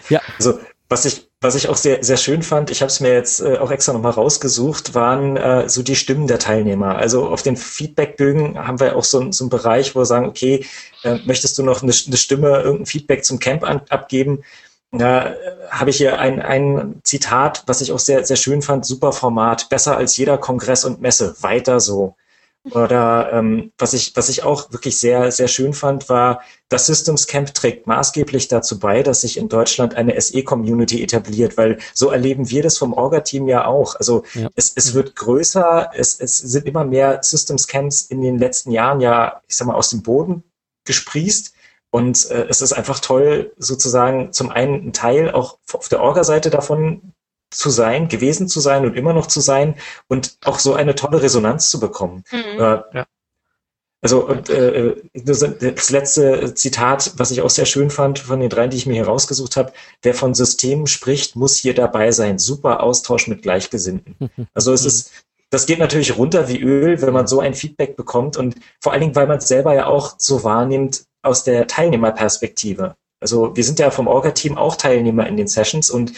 Ja. 0.08 0.20
Also 0.38 0.58
was 0.90 1.04
ich, 1.04 1.30
was 1.40 1.54
ich 1.54 1.68
auch 1.68 1.76
sehr, 1.76 2.02
sehr 2.02 2.16
schön 2.16 2.42
fand, 2.42 2.70
ich 2.70 2.82
habe 2.82 2.90
es 2.90 2.98
mir 2.98 3.12
jetzt 3.12 3.40
äh, 3.40 3.58
auch 3.58 3.70
extra 3.70 3.92
nochmal 3.92 4.10
rausgesucht, 4.10 4.94
waren 4.94 5.36
äh, 5.36 5.68
so 5.68 5.84
die 5.84 5.94
Stimmen 5.94 6.26
der 6.26 6.40
Teilnehmer. 6.40 6.96
Also 6.96 7.28
auf 7.28 7.42
den 7.42 7.56
Feedbackbögen 7.56 8.58
haben 8.58 8.80
wir 8.80 8.96
auch 8.96 9.04
so, 9.04 9.30
so 9.30 9.44
einen 9.44 9.50
Bereich, 9.50 9.94
wo 9.94 10.00
wir 10.00 10.06
sagen, 10.06 10.26
okay, 10.26 10.66
äh, 11.04 11.18
möchtest 11.26 11.56
du 11.58 11.62
noch 11.62 11.82
eine, 11.82 11.92
eine 12.06 12.16
Stimme, 12.16 12.60
irgendein 12.60 12.86
Feedback 12.86 13.24
zum 13.24 13.38
Camp 13.38 13.62
an, 13.62 13.82
abgeben? 13.88 14.42
Da 14.90 15.28
äh, 15.28 15.34
habe 15.70 15.90
ich 15.90 15.98
hier 15.98 16.18
ein, 16.18 16.42
ein 16.42 17.00
Zitat, 17.04 17.62
was 17.66 17.80
ich 17.80 17.92
auch 17.92 18.00
sehr, 18.00 18.24
sehr 18.26 18.36
schön 18.36 18.60
fand. 18.60 18.84
Super 18.84 19.12
Format, 19.12 19.68
besser 19.68 19.96
als 19.96 20.16
jeder 20.16 20.38
Kongress 20.38 20.84
und 20.84 21.00
Messe, 21.00 21.36
weiter 21.40 21.78
so. 21.78 22.16
Oder 22.64 23.32
ähm, 23.32 23.72
was 23.78 23.94
ich 23.94 24.14
was 24.16 24.28
ich 24.28 24.42
auch 24.42 24.70
wirklich 24.70 24.98
sehr 24.98 25.32
sehr 25.32 25.48
schön 25.48 25.72
fand, 25.72 26.10
war 26.10 26.42
das 26.68 26.86
Systems 26.86 27.26
Camp 27.26 27.54
trägt 27.54 27.86
maßgeblich 27.86 28.48
dazu 28.48 28.78
bei, 28.78 29.02
dass 29.02 29.22
sich 29.22 29.38
in 29.38 29.48
Deutschland 29.48 29.94
eine 29.94 30.20
SE-Community 30.20 31.02
etabliert, 31.02 31.56
weil 31.56 31.78
so 31.94 32.10
erleben 32.10 32.50
wir 32.50 32.62
das 32.62 32.76
vom 32.76 32.92
Orga-Team 32.92 33.48
ja 33.48 33.64
auch. 33.64 33.96
Also 33.96 34.24
ja. 34.34 34.48
es, 34.56 34.72
es 34.76 34.92
wird 34.92 35.16
größer, 35.16 35.90
es, 35.94 36.20
es 36.20 36.36
sind 36.36 36.66
immer 36.66 36.84
mehr 36.84 37.22
Systems 37.22 37.66
Camps 37.66 38.02
in 38.02 38.20
den 38.20 38.38
letzten 38.38 38.72
Jahren 38.72 39.00
ja, 39.00 39.40
ich 39.48 39.56
sag 39.56 39.66
mal, 39.66 39.74
aus 39.74 39.90
dem 39.90 40.02
Boden 40.02 40.44
gesprießt. 40.84 41.54
Und 41.90 42.30
äh, 42.30 42.46
es 42.48 42.62
ist 42.62 42.72
einfach 42.72 43.00
toll, 43.00 43.52
sozusagen 43.56 44.32
zum 44.32 44.50
einen 44.50 44.88
ein 44.88 44.92
Teil 44.92 45.32
auch 45.32 45.58
auf 45.72 45.88
der 45.88 46.00
Orga-Seite 46.00 46.50
davon 46.50 47.14
zu 47.50 47.70
sein, 47.70 48.08
gewesen 48.08 48.48
zu 48.48 48.60
sein 48.60 48.84
und 48.84 48.96
immer 48.96 49.12
noch 49.12 49.26
zu 49.26 49.40
sein 49.40 49.74
und 50.08 50.38
auch 50.44 50.58
so 50.58 50.74
eine 50.74 50.94
tolle 50.94 51.22
Resonanz 51.22 51.70
zu 51.70 51.80
bekommen. 51.80 52.24
Mhm. 52.30 52.60
Äh, 52.60 52.82
ja. 52.94 53.06
Also 54.02 54.26
und, 54.26 54.48
äh, 54.48 54.96
das 55.12 55.90
letzte 55.90 56.54
Zitat, 56.54 57.12
was 57.16 57.30
ich 57.30 57.42
auch 57.42 57.50
sehr 57.50 57.66
schön 57.66 57.90
fand 57.90 58.18
von 58.18 58.40
den 58.40 58.48
drei, 58.48 58.66
die 58.66 58.78
ich 58.78 58.86
mir 58.86 58.94
hier 58.94 59.06
rausgesucht 59.06 59.56
habe, 59.56 59.72
wer 60.02 60.14
von 60.14 60.32
Systemen 60.32 60.86
spricht, 60.86 61.36
muss 61.36 61.56
hier 61.56 61.74
dabei 61.74 62.10
sein. 62.10 62.38
Super 62.38 62.82
Austausch 62.82 63.26
mit 63.26 63.42
Gleichgesinnten. 63.42 64.16
Also 64.54 64.72
es 64.72 64.84
ist, 64.84 65.12
das 65.50 65.66
geht 65.66 65.78
natürlich 65.80 66.16
runter 66.16 66.48
wie 66.48 66.60
Öl, 66.60 67.02
wenn 67.02 67.12
man 67.12 67.26
so 67.26 67.40
ein 67.40 67.54
Feedback 67.54 67.96
bekommt 67.96 68.36
und 68.36 68.56
vor 68.80 68.92
allen 68.92 69.02
Dingen, 69.02 69.16
weil 69.16 69.26
man 69.26 69.38
es 69.38 69.48
selber 69.48 69.74
ja 69.74 69.86
auch 69.86 70.14
so 70.18 70.44
wahrnimmt 70.44 71.04
aus 71.22 71.44
der 71.44 71.66
Teilnehmerperspektive. 71.66 72.96
Also 73.20 73.54
wir 73.54 73.64
sind 73.64 73.78
ja 73.78 73.90
vom 73.90 74.06
Orga-Team 74.06 74.56
auch 74.56 74.76
Teilnehmer 74.76 75.26
in 75.26 75.36
den 75.36 75.48
Sessions 75.48 75.90
und 75.90 76.14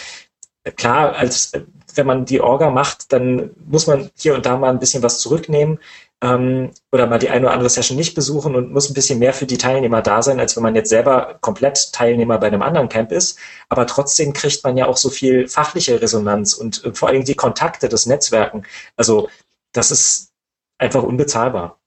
klar, 0.76 1.14
als 1.16 1.52
wenn 1.94 2.06
man 2.06 2.24
die 2.24 2.40
Orga 2.40 2.70
macht, 2.70 3.12
dann 3.12 3.50
muss 3.66 3.86
man 3.86 4.10
hier 4.16 4.34
und 4.34 4.46
da 4.46 4.56
mal 4.56 4.70
ein 4.70 4.78
bisschen 4.78 5.02
was 5.02 5.20
zurücknehmen 5.20 5.78
ähm, 6.22 6.70
oder 6.92 7.06
mal 7.06 7.18
die 7.18 7.30
eine 7.30 7.46
oder 7.46 7.52
andere 7.52 7.68
Session 7.68 7.96
nicht 7.96 8.14
besuchen 8.14 8.54
und 8.54 8.72
muss 8.72 8.88
ein 8.88 8.94
bisschen 8.94 9.18
mehr 9.18 9.34
für 9.34 9.46
die 9.46 9.58
Teilnehmer 9.58 10.02
da 10.02 10.22
sein, 10.22 10.40
als 10.40 10.56
wenn 10.56 10.62
man 10.62 10.74
jetzt 10.74 10.88
selber 10.88 11.38
komplett 11.40 11.92
Teilnehmer 11.92 12.38
bei 12.38 12.46
einem 12.46 12.62
anderen 12.62 12.88
Camp 12.88 13.12
ist. 13.12 13.38
Aber 13.68 13.86
trotzdem 13.86 14.32
kriegt 14.32 14.62
man 14.64 14.76
ja 14.76 14.86
auch 14.86 14.96
so 14.96 15.10
viel 15.10 15.48
fachliche 15.48 16.00
Resonanz 16.00 16.54
und 16.54 16.84
äh, 16.84 16.94
vor 16.94 17.08
allem 17.08 17.24
die 17.24 17.34
Kontakte, 17.34 17.88
das 17.88 18.06
Netzwerken. 18.06 18.64
Also 18.96 19.28
das 19.72 19.90
ist 19.90 20.32
einfach 20.78 21.02
unbezahlbar. 21.02 21.81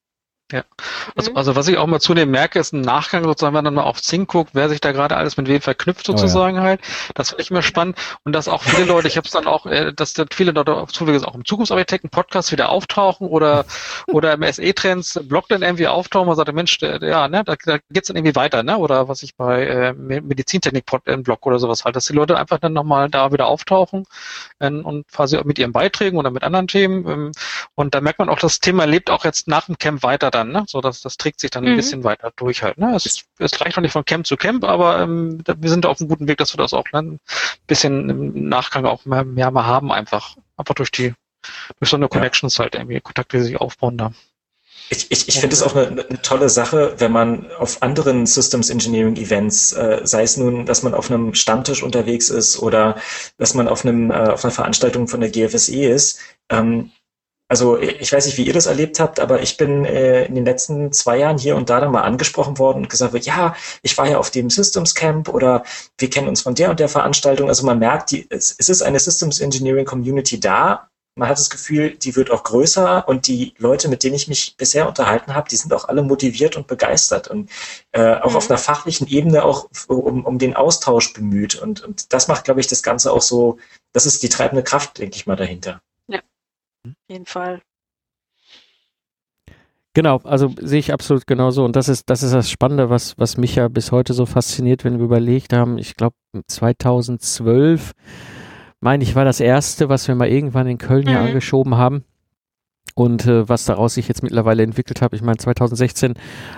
Ja, 0.51 0.63
also, 1.15 1.31
mhm. 1.31 1.37
also 1.37 1.55
was 1.55 1.67
ich 1.67 1.77
auch 1.77 1.87
mal 1.87 1.99
zunehmend 1.99 2.31
merke, 2.31 2.59
ist 2.59 2.71
ein 2.71 2.81
Nachgang 2.81 3.23
sozusagen, 3.23 3.55
wenn 3.55 3.63
man 3.63 3.65
dann 3.65 3.73
mal 3.73 3.83
auf 3.83 3.99
Zing 3.99 4.27
guckt, 4.27 4.51
wer 4.53 4.69
sich 4.69 4.79
da 4.79 4.91
gerade 4.91 5.17
alles 5.17 5.37
mit 5.37 5.47
wem 5.47 5.59
verknüpft 5.59 6.05
sozusagen 6.05 6.57
oh 6.57 6.59
ja. 6.59 6.65
halt. 6.67 6.81
Das 7.15 7.29
finde 7.29 7.41
ich 7.41 7.49
immer 7.49 7.63
spannend 7.63 7.97
und 8.25 8.33
dass 8.33 8.47
auch 8.47 8.61
viele 8.61 8.85
Leute, 8.85 9.07
ich 9.07 9.17
habe 9.17 9.25
es 9.25 9.31
dann 9.31 9.47
auch, 9.47 9.65
äh, 9.65 9.91
dass 9.91 10.13
viele 10.31 10.51
Leute 10.51 10.85
zufällig 10.91 11.23
auch 11.25 11.33
im 11.33 11.45
Zukunftsarchitekten-Podcast 11.45 12.51
wieder 12.51 12.69
auftauchen 12.69 13.27
oder 13.27 13.65
oder 14.05 14.33
im 14.33 14.43
SE-Trends 14.43 15.19
Blog 15.23 15.47
dann 15.49 15.63
irgendwie 15.63 15.87
auftauchen 15.87 16.29
und 16.29 16.35
sagt, 16.35 16.53
Mensch, 16.53 16.77
der, 16.77 17.01
ja, 17.01 17.27
ne, 17.27 17.43
da, 17.43 17.55
da 17.65 17.79
geht's 17.89 18.09
dann 18.09 18.17
irgendwie 18.17 18.35
weiter, 18.35 18.61
ne? 18.61 18.77
Oder 18.77 19.07
was 19.07 19.23
ich 19.23 19.35
bei 19.35 19.65
äh, 19.65 19.93
Medizintechnik-Blog 19.93 21.43
oder 21.47 21.57
sowas 21.57 21.85
halt, 21.85 21.95
dass 21.95 22.05
die 22.05 22.13
Leute 22.13 22.37
einfach 22.37 22.59
dann 22.59 22.73
nochmal 22.73 23.09
da 23.09 23.31
wieder 23.31 23.47
auftauchen 23.47 24.05
äh, 24.59 24.69
und 24.69 25.07
quasi 25.11 25.39
mit 25.43 25.57
ihren 25.57 25.71
Beiträgen 25.71 26.19
oder 26.19 26.29
mit 26.29 26.43
anderen 26.43 26.67
Themen. 26.67 27.07
Ähm, 27.07 27.31
und 27.73 27.95
da 27.95 28.01
merkt 28.01 28.19
man 28.19 28.29
auch, 28.29 28.37
das 28.37 28.59
Thema 28.59 28.85
lebt 28.85 29.09
auch 29.09 29.25
jetzt 29.25 29.47
nach 29.47 29.65
dem 29.65 29.79
Camp 29.79 30.03
weiter 30.03 30.34
dann, 30.35 30.51
ne? 30.51 30.65
So 30.67 30.81
dass 30.81 31.01
das 31.01 31.17
trägt 31.17 31.39
sich 31.39 31.51
dann 31.51 31.63
mhm. 31.63 31.71
ein 31.71 31.75
bisschen 31.77 32.03
weiter 32.03 32.31
durch 32.35 32.61
halt. 32.61 32.77
Ne? 32.77 32.93
Es, 32.95 33.23
es 33.39 33.61
reicht 33.61 33.77
noch 33.77 33.81
nicht 33.81 33.93
von 33.93 34.05
Camp 34.05 34.27
zu 34.27 34.37
Camp, 34.37 34.63
aber 34.63 34.99
ähm, 34.99 35.41
wir 35.45 35.69
sind 35.69 35.85
auf 35.85 35.99
einem 35.99 36.09
guten 36.09 36.27
Weg, 36.27 36.37
dass 36.37 36.53
wir 36.53 36.57
das 36.57 36.73
auch 36.73 36.85
ne, 36.93 36.99
ein 36.99 37.19
bisschen 37.67 38.09
im 38.09 38.49
Nachgang 38.49 38.85
auch 38.85 39.05
mehr, 39.05 39.23
mehr 39.23 39.51
mal 39.51 39.65
haben, 39.65 39.91
einfach. 39.91 40.35
Einfach 40.57 40.75
durch 40.75 40.91
die, 40.91 41.13
durch 41.79 41.89
so 41.89 41.97
eine 41.97 42.07
Connections 42.07 42.57
ja. 42.57 42.63
halt 42.63 42.75
irgendwie, 42.75 42.99
Kontakte, 43.01 43.37
die 43.37 43.43
sich 43.43 43.57
aufbauen 43.57 43.97
da. 43.97 44.11
Ich, 44.89 45.09
ich, 45.09 45.27
ich 45.27 45.39
finde 45.39 45.55
es 45.55 45.63
auch 45.63 45.75
eine, 45.75 45.87
eine 45.87 46.21
tolle 46.21 46.47
Sache, 46.47 46.93
wenn 46.99 47.11
man 47.11 47.51
auf 47.57 47.81
anderen 47.81 48.27
Systems 48.27 48.69
Engineering 48.69 49.15
Events, 49.15 49.73
äh, 49.73 50.01
sei 50.03 50.23
es 50.23 50.37
nun, 50.37 50.65
dass 50.65 50.83
man 50.83 50.93
auf 50.93 51.09
einem 51.09 51.33
Stammtisch 51.33 51.81
unterwegs 51.81 52.29
ist 52.29 52.59
oder 52.59 52.95
dass 53.37 53.55
man 53.55 53.67
auf 53.67 53.83
einem 53.83 54.11
äh, 54.11 54.13
auf 54.13 54.43
einer 54.43 54.51
Veranstaltung 54.51 55.07
von 55.07 55.21
der 55.21 55.31
GFSE 55.31 55.85
ist, 55.85 56.19
ähm, 56.49 56.91
also 57.47 57.77
ich 57.77 58.11
weiß 58.11 58.25
nicht, 58.25 58.37
wie 58.37 58.47
ihr 58.47 58.53
das 58.53 58.65
erlebt 58.65 58.99
habt, 58.99 59.19
aber 59.19 59.41
ich 59.41 59.57
bin 59.57 59.85
äh, 59.85 60.25
in 60.25 60.33
den 60.33 60.45
letzten 60.45 60.91
zwei 60.91 61.17
Jahren 61.17 61.37
hier 61.37 61.55
und 61.55 61.69
da 61.69 61.79
dann 61.79 61.91
mal 61.91 62.01
angesprochen 62.01 62.57
worden 62.57 62.79
und 62.79 62.89
gesagt 62.89 63.13
wird, 63.13 63.25
ja, 63.25 63.55
ich 63.83 63.97
war 63.97 64.07
ja 64.09 64.17
auf 64.17 64.31
dem 64.31 64.49
Systems 64.49 64.95
Camp 64.95 65.29
oder 65.29 65.63
wir 65.99 66.09
kennen 66.09 66.27
uns 66.27 66.41
von 66.41 66.55
der 66.55 66.71
und 66.71 66.79
der 66.79 66.89
Veranstaltung. 66.89 67.47
Also 67.47 67.65
man 67.65 67.77
merkt, 67.77 68.11
die, 68.11 68.25
es, 68.29 68.55
es 68.57 68.69
ist 68.69 68.81
eine 68.81 68.99
Systems 68.99 69.39
Engineering 69.39 69.85
Community 69.85 70.39
da. 70.39 70.89
Man 71.17 71.29
hat 71.29 71.37
das 71.37 71.51
Gefühl, 71.51 71.91
die 71.91 72.15
wird 72.15 72.31
auch 72.31 72.43
größer 72.43 73.07
und 73.07 73.27
die 73.27 73.53
Leute, 73.57 73.89
mit 73.89 74.03
denen 74.03 74.15
ich 74.15 74.27
mich 74.27 74.57
bisher 74.57 74.87
unterhalten 74.87 75.35
habe, 75.35 75.47
die 75.47 75.55
sind 75.55 75.71
auch 75.71 75.87
alle 75.87 76.01
motiviert 76.01 76.57
und 76.57 76.67
begeistert 76.67 77.27
und 77.27 77.49
äh, 77.91 78.15
auch 78.15 78.31
mhm. 78.31 78.37
auf 78.37 78.49
einer 78.49 78.57
fachlichen 78.57 79.07
Ebene 79.07 79.45
auch 79.45 79.69
um, 79.87 80.25
um 80.25 80.39
den 80.39 80.55
Austausch 80.55 81.13
bemüht. 81.13 81.55
Und, 81.55 81.83
und 81.83 82.11
das 82.11 82.27
macht, 82.27 82.43
glaube 82.43 82.59
ich, 82.59 82.67
das 82.67 82.81
Ganze 82.83 83.13
auch 83.13 83.21
so, 83.21 83.59
das 83.93 84.07
ist 84.07 84.23
die 84.23 84.29
treibende 84.29 84.63
Kraft, 84.63 84.97
denke 84.97 85.15
ich 85.15 85.27
mal, 85.27 85.37
dahinter. 85.37 85.79
Auf 86.91 87.09
jeden 87.09 87.25
Fall. 87.25 87.61
Genau, 89.95 90.17
also 90.25 90.51
sehe 90.59 90.79
ich 90.79 90.91
absolut 90.91 91.25
genauso. 91.25 91.63
Und 91.63 91.77
das 91.77 91.87
ist, 91.87 92.09
das 92.09 92.21
ist 92.21 92.33
das 92.33 92.49
Spannende, 92.49 92.89
was, 92.89 93.17
was 93.17 93.37
mich 93.37 93.55
ja 93.55 93.69
bis 93.69 93.93
heute 93.93 94.13
so 94.13 94.25
fasziniert, 94.25 94.83
wenn 94.83 94.97
wir 94.97 95.05
überlegt 95.05 95.53
haben, 95.53 95.77
ich 95.77 95.95
glaube 95.95 96.15
2012, 96.47 97.93
meine 98.81 99.03
ich, 99.03 99.15
war 99.15 99.23
das 99.23 99.39
erste, 99.39 99.87
was 99.87 100.07
wir 100.09 100.15
mal 100.15 100.27
irgendwann 100.27 100.67
in 100.67 100.77
Köln 100.77 101.05
mhm. 101.05 101.11
ja 101.11 101.21
angeschoben 101.23 101.75
haben. 101.75 102.03
Und 102.93 103.25
äh, 103.25 103.49
was 103.49 103.65
daraus 103.65 103.95
sich 103.95 104.07
jetzt 104.07 104.23
mittlerweile 104.23 104.63
entwickelt 104.63 105.01
hat, 105.01 105.11
ich 105.13 105.21
meine, 105.21 105.37
2016 105.37 106.13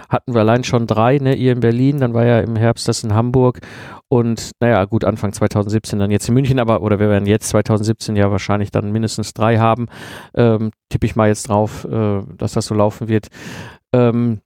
hatten 0.08 0.34
wir 0.34 0.42
allein 0.42 0.64
schon 0.64 0.86
drei, 0.86 1.18
ne, 1.18 1.34
ihr 1.34 1.54
in 1.54 1.62
Berlin, 1.62 2.00
dann 2.00 2.14
war 2.14 2.26
ja 2.26 2.42
im 2.42 2.56
Herbst 2.56 2.88
das 2.88 3.04
in 3.04 3.16
Hamburg 3.16 3.62
und 4.10 4.52
naja, 4.60 4.86
gut, 4.86 5.04
Anfang 5.04 5.34
2017 5.34 5.98
dann 5.98 6.12
jetzt 6.12 6.28
in 6.28 6.36
München, 6.36 6.60
aber 6.60 6.82
oder 6.82 7.00
wir 7.00 7.10
werden 7.10 7.26
jetzt 7.26 7.50
2017 7.50 8.16
ja 8.16 8.30
wahrscheinlich 8.30 8.70
dann 8.70 8.92
mindestens 8.92 9.34
drei 9.34 9.58
haben. 9.58 9.88
Ähm, 10.36 10.72
tippe 10.90 11.08
ich 11.08 11.16
mal 11.16 11.28
jetzt 11.28 11.50
drauf, 11.50 11.86
äh, 11.86 12.22
dass 12.38 12.54
das 12.54 12.68
so 12.68 12.76
laufen 12.76 13.08
wird. 13.08 13.28
Ähm, 13.94 14.42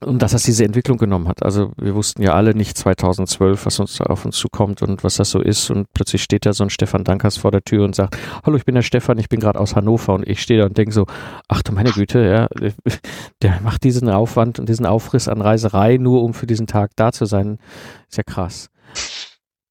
und 0.00 0.20
dass 0.20 0.32
das 0.32 0.42
diese 0.42 0.64
Entwicklung 0.64 0.98
genommen 0.98 1.28
hat. 1.28 1.42
Also 1.42 1.72
wir 1.76 1.94
wussten 1.94 2.22
ja 2.22 2.34
alle 2.34 2.54
nicht 2.54 2.76
2012, 2.76 3.64
was 3.64 3.80
uns 3.80 3.96
da 3.96 4.04
auf 4.04 4.24
uns 4.24 4.36
zukommt 4.36 4.82
und 4.82 5.02
was 5.02 5.16
das 5.16 5.30
so 5.30 5.40
ist. 5.40 5.70
Und 5.70 5.86
plötzlich 5.94 6.22
steht 6.22 6.44
da 6.44 6.52
so 6.52 6.64
ein 6.64 6.70
Stefan 6.70 7.04
Dankers 7.04 7.36
vor 7.38 7.50
der 7.50 7.62
Tür 7.62 7.84
und 7.84 7.94
sagt, 7.94 8.16
hallo, 8.44 8.56
ich 8.56 8.64
bin 8.64 8.74
der 8.74 8.82
Stefan, 8.82 9.18
ich 9.18 9.28
bin 9.28 9.40
gerade 9.40 9.58
aus 9.58 9.74
Hannover. 9.74 10.14
Und 10.14 10.28
ich 10.28 10.42
stehe 10.42 10.60
da 10.60 10.66
und 10.66 10.76
denke 10.76 10.92
so, 10.92 11.06
ach 11.48 11.62
du 11.62 11.72
meine 11.72 11.92
Güte, 11.92 12.24
ja, 12.24 12.48
der 13.42 13.60
macht 13.62 13.84
diesen 13.84 14.08
Aufwand 14.10 14.58
und 14.58 14.68
diesen 14.68 14.86
Aufriss 14.86 15.28
an 15.28 15.40
Reiserei, 15.40 15.96
nur 15.96 16.22
um 16.22 16.34
für 16.34 16.46
diesen 16.46 16.66
Tag 16.66 16.90
da 16.96 17.12
zu 17.12 17.24
sein. 17.24 17.58
Ist 18.10 18.18
ja 18.18 18.22
krass. 18.22 18.68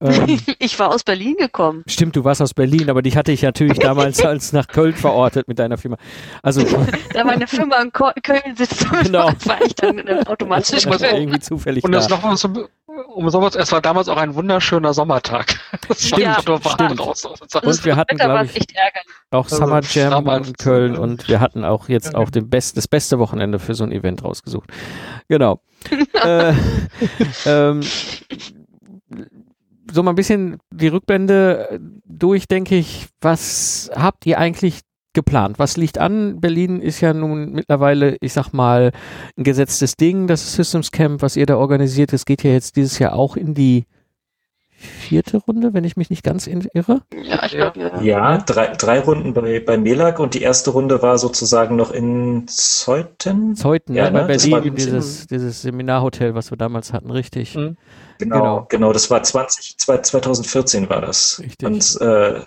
Ähm, 0.02 0.40
ich 0.60 0.78
war 0.78 0.90
aus 0.90 1.04
Berlin 1.04 1.36
gekommen. 1.38 1.84
Stimmt, 1.88 2.16
du 2.16 2.24
warst 2.24 2.42
aus 2.42 2.54
Berlin, 2.54 2.90
aber 2.90 3.02
dich 3.02 3.16
hatte 3.16 3.32
ich 3.32 3.42
natürlich 3.42 3.80
damals 3.80 4.22
als 4.26 4.52
nach 4.54 4.68
Köln 4.68 4.94
verortet 4.94 5.48
mit 5.48 5.60
deiner 5.60 5.78
Firma. 5.78 5.98
Also 6.42 6.64
da 7.14 7.24
meine 7.24 7.48
Firma 7.48 7.82
in 7.82 7.92
Köln 7.92 8.56
sitzt, 8.56 8.86
genau. 9.04 9.32
war 9.46 9.62
ich 9.66 9.76
dann 9.76 10.08
automatisch 10.28 10.86
irgendwie 10.86 11.40
zufällig 11.40 11.84
Und 11.84 11.92
das 11.92 12.08
da. 12.08 12.18
noch 12.18 12.38
so, 12.38 12.50
um 13.14 13.30
sowas, 13.30 13.56
es 13.56 13.72
war 13.72 13.82
damals 13.82 14.10
auch 14.10 14.18
ein 14.18 14.36
wunderschöner 14.36 14.94
Sommertag. 14.94 15.58
Stimmt, 15.98 16.22
ja, 16.22 16.42
stimmt. 16.42 16.66
Und 16.66 17.86
wir 17.86 17.96
hatten, 17.96 18.18
glaube 18.18 18.50
ich, 18.54 18.68
auch 19.32 19.46
also 19.46 19.58
Summer 19.58 19.82
Jam 19.82 20.28
in 20.28 20.54
Köln 20.54 20.98
und 20.98 21.28
wir 21.28 21.40
hatten 21.40 21.66
auch 21.66 21.90
jetzt 21.90 22.16
auch 22.16 22.30
den 22.30 22.50
Best, 22.50 22.78
das 22.78 22.88
beste 22.88 23.20
Wochenende 23.20 23.60
für 23.60 23.76
so 23.76 23.84
ein 23.84 23.92
Event 23.92 24.24
rausgesucht. 24.24 24.70
Genau. 25.28 25.62
äh, 26.24 26.54
ähm, 27.46 27.82
so 29.96 30.04
mal 30.04 30.12
ein 30.12 30.16
bisschen 30.16 30.58
die 30.72 30.90
Rückblende 30.90 31.80
durch, 32.06 32.48
denke 32.48 32.76
ich, 32.76 33.08
was 33.22 33.90
habt 33.96 34.26
ihr 34.26 34.38
eigentlich 34.38 34.82
geplant? 35.14 35.58
Was 35.58 35.78
liegt 35.78 35.98
an? 35.98 36.42
Berlin 36.42 36.82
ist 36.82 37.02
ja 37.02 37.14
nun 37.14 37.54
mittlerweile, 37.54 38.18
ich 38.20 38.34
sag 38.34 38.52
mal, 38.52 38.92
ein 39.38 39.44
gesetztes 39.44 39.96
Ding, 39.96 40.28
das 40.28 40.54
Systems 40.54 40.92
Camp, 40.92 41.22
was 41.22 41.38
ihr 41.38 41.46
da 41.46 41.56
organisiert. 41.56 42.14
Es 42.14 42.26
geht 42.26 42.44
ja 42.44 42.52
jetzt 42.52 42.76
dieses 42.76 43.00
Jahr 43.00 43.14
auch 43.14 43.38
in 43.38 43.54
die 43.54 43.86
vierte 44.78 45.38
Runde, 45.38 45.74
wenn 45.74 45.84
ich 45.84 45.98
mich 45.98 46.10
nicht 46.10 46.24
ganz 46.24 46.48
irre. 46.48 47.02
Ja, 47.14 47.46
ich 47.46 47.52
glaube, 47.52 47.80
ja. 47.80 48.02
ja 48.02 48.38
drei, 48.38 48.68
drei 48.68 49.00
Runden 49.00 49.34
bei, 49.34 49.60
bei 49.60 49.78
Melag 49.78 50.20
und 50.20 50.34
die 50.34 50.42
erste 50.42 50.72
Runde 50.72 51.02
war 51.02 51.18
sozusagen 51.18 51.76
noch 51.76 51.92
in 51.92 52.48
Zeuthen. 52.48 53.56
Zeuthen, 53.56 53.96
ja, 53.96 54.06
ja 54.06 54.12
ne? 54.12 54.20
bei 54.22 54.38
Berlin, 54.38 54.76
dieses, 54.76 55.28
dieses 55.28 55.62
Seminarhotel, 55.62 56.36
was 56.36 56.52
wir 56.52 56.58
damals 56.58 56.94
hatten, 56.94 57.12
richtig. 57.12 57.56
Mhm. 57.56 57.78
Genau, 58.18 58.38
genau, 58.38 58.66
genau, 58.70 58.94
das 58.94 59.10
war 59.10 59.24
20, 59.24 59.78
2014 59.78 60.90
war 60.90 61.02
das. 61.02 61.40
Richtig. 61.42 61.68
Und, 61.68 62.02
äh, 62.02 62.42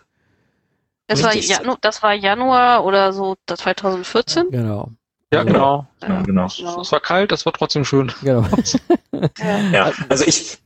das, 1.06 1.22
war 1.22 1.34
Janu 1.34 1.76
das 1.80 2.02
war 2.02 2.14
Januar 2.14 2.84
oder 2.84 3.12
so 3.12 3.36
2014? 3.46 4.50
Genau. 4.50 4.90
Ja, 5.32 5.42
genau. 5.42 5.86
Ja, 6.02 6.22
genau. 6.22 6.46
Es 6.46 6.92
war 6.92 7.00
kalt, 7.00 7.32
das 7.32 7.44
war 7.44 7.52
trotzdem 7.52 7.84
schön. 7.84 8.12
Genau. 8.22 8.46
ja, 9.72 9.92
also 10.08 10.24
ich, 10.24 10.58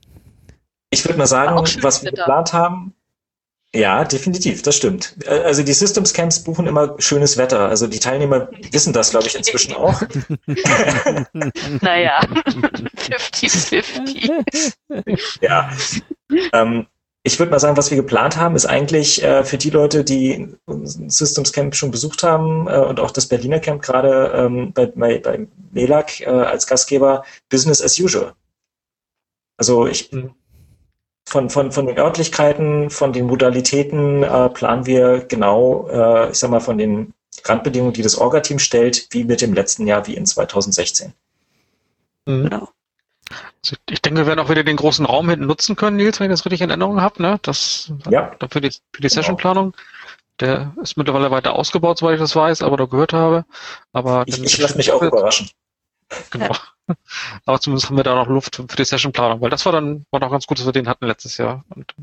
ich 0.92 1.04
würde 1.06 1.18
mal 1.18 1.26
sagen, 1.26 1.56
was 1.82 2.04
wir 2.04 2.12
geplant 2.12 2.52
haben, 2.52 2.94
ja, 3.74 4.04
definitiv, 4.04 4.60
das 4.60 4.76
stimmt. 4.76 5.16
Äh, 5.24 5.40
also 5.40 5.62
die 5.62 5.72
Systems 5.72 6.12
Camps 6.12 6.44
buchen 6.44 6.66
immer 6.66 6.94
schönes 6.98 7.38
Wetter. 7.38 7.70
Also 7.70 7.86
die 7.86 8.00
Teilnehmer 8.00 8.50
wissen 8.70 8.92
das, 8.92 9.08
glaube 9.10 9.28
ich, 9.28 9.34
inzwischen 9.34 9.72
auch. 9.72 10.02
naja, 11.80 12.20
50-50. 12.98 14.30
ja. 15.40 15.70
Ähm, 16.52 16.86
ich 17.22 17.38
würde 17.38 17.50
mal 17.50 17.60
sagen, 17.60 17.78
was 17.78 17.90
wir 17.90 17.96
geplant 17.96 18.36
haben, 18.36 18.56
ist 18.56 18.66
eigentlich 18.66 19.22
äh, 19.22 19.42
für 19.44 19.56
die 19.56 19.70
Leute, 19.70 20.04
die 20.04 20.54
Systems 20.66 21.54
Camp 21.54 21.74
schon 21.74 21.90
besucht 21.90 22.22
haben 22.22 22.68
äh, 22.68 22.76
und 22.76 23.00
auch 23.00 23.12
das 23.12 23.26
Berliner 23.26 23.60
Camp 23.60 23.80
gerade 23.80 24.32
ähm, 24.34 24.74
bei, 24.74 24.84
bei, 24.84 25.18
bei 25.18 25.46
MELAC 25.70 26.20
äh, 26.20 26.26
als 26.26 26.66
Gastgeber 26.66 27.24
Business 27.48 27.80
as 27.80 27.98
usual. 27.98 28.34
Also 29.56 29.86
ich 29.86 30.12
mhm 30.12 30.34
von, 31.26 31.50
von, 31.50 31.72
von 31.72 31.86
den 31.86 31.98
Örtlichkeiten, 31.98 32.90
von 32.90 33.12
den 33.12 33.26
Modalitäten 33.26 34.22
äh, 34.22 34.48
planen 34.50 34.86
wir 34.86 35.20
genau, 35.20 35.88
äh, 35.88 36.30
ich 36.30 36.38
sag 36.38 36.50
mal, 36.50 36.60
von 36.60 36.78
den 36.78 37.14
Randbedingungen, 37.44 37.94
die 37.94 38.02
das 38.02 38.16
Orga-Team 38.16 38.58
stellt, 38.58 39.08
wie 39.10 39.24
mit 39.24 39.40
dem 39.40 39.54
letzten 39.54 39.86
Jahr, 39.86 40.06
wie 40.06 40.14
in 40.14 40.26
2016. 40.26 41.12
Mhm. 42.26 42.44
Genau. 42.44 42.68
Also 43.64 43.76
ich 43.88 44.02
denke, 44.02 44.20
wir 44.20 44.26
werden 44.26 44.40
auch 44.40 44.50
wieder 44.50 44.64
den 44.64 44.76
großen 44.76 45.06
Raum 45.06 45.30
hinten 45.30 45.46
nutzen 45.46 45.76
können, 45.76 45.96
Nils, 45.96 46.20
wenn 46.20 46.30
ich 46.30 46.36
das 46.36 46.44
richtig 46.44 46.60
in 46.60 46.70
Erinnerung 46.70 47.00
habe. 47.00 47.22
Ne? 47.22 47.38
Das 47.42 47.92
ja. 48.10 48.32
für 48.50 48.60
die, 48.60 48.70
für 48.70 49.00
die 49.00 49.02
genau. 49.02 49.14
Sessionplanung. 49.14 49.74
Der 50.40 50.74
ist 50.82 50.96
mittlerweile 50.96 51.30
weiter 51.30 51.54
ausgebaut, 51.54 51.98
soweit 51.98 52.14
ich 52.14 52.20
das 52.20 52.34
weiß, 52.34 52.62
aber 52.62 52.76
da 52.76 52.86
gehört 52.86 53.12
habe. 53.12 53.44
Aber 53.92 54.24
ich, 54.26 54.42
ich 54.42 54.58
lasse 54.58 54.76
mich 54.76 54.90
auch 54.90 55.02
überraschen. 55.02 55.50
Genau. 56.30 56.54
Aber 57.46 57.60
zumindest 57.60 57.88
haben 57.88 57.96
wir 57.96 58.04
da 58.04 58.14
noch 58.14 58.26
Luft 58.26 58.56
für 58.56 58.76
die 58.76 58.84
Sessionplanung, 58.84 59.40
weil 59.40 59.50
das 59.50 59.64
war 59.64 59.72
dann 59.72 60.04
war 60.10 60.20
noch 60.20 60.30
ganz 60.30 60.46
gut, 60.46 60.58
dass 60.58 60.66
wir 60.66 60.72
den 60.72 60.88
hatten 60.88 61.06
letztes 61.06 61.38
Jahr. 61.38 61.64
Und, 61.74 61.94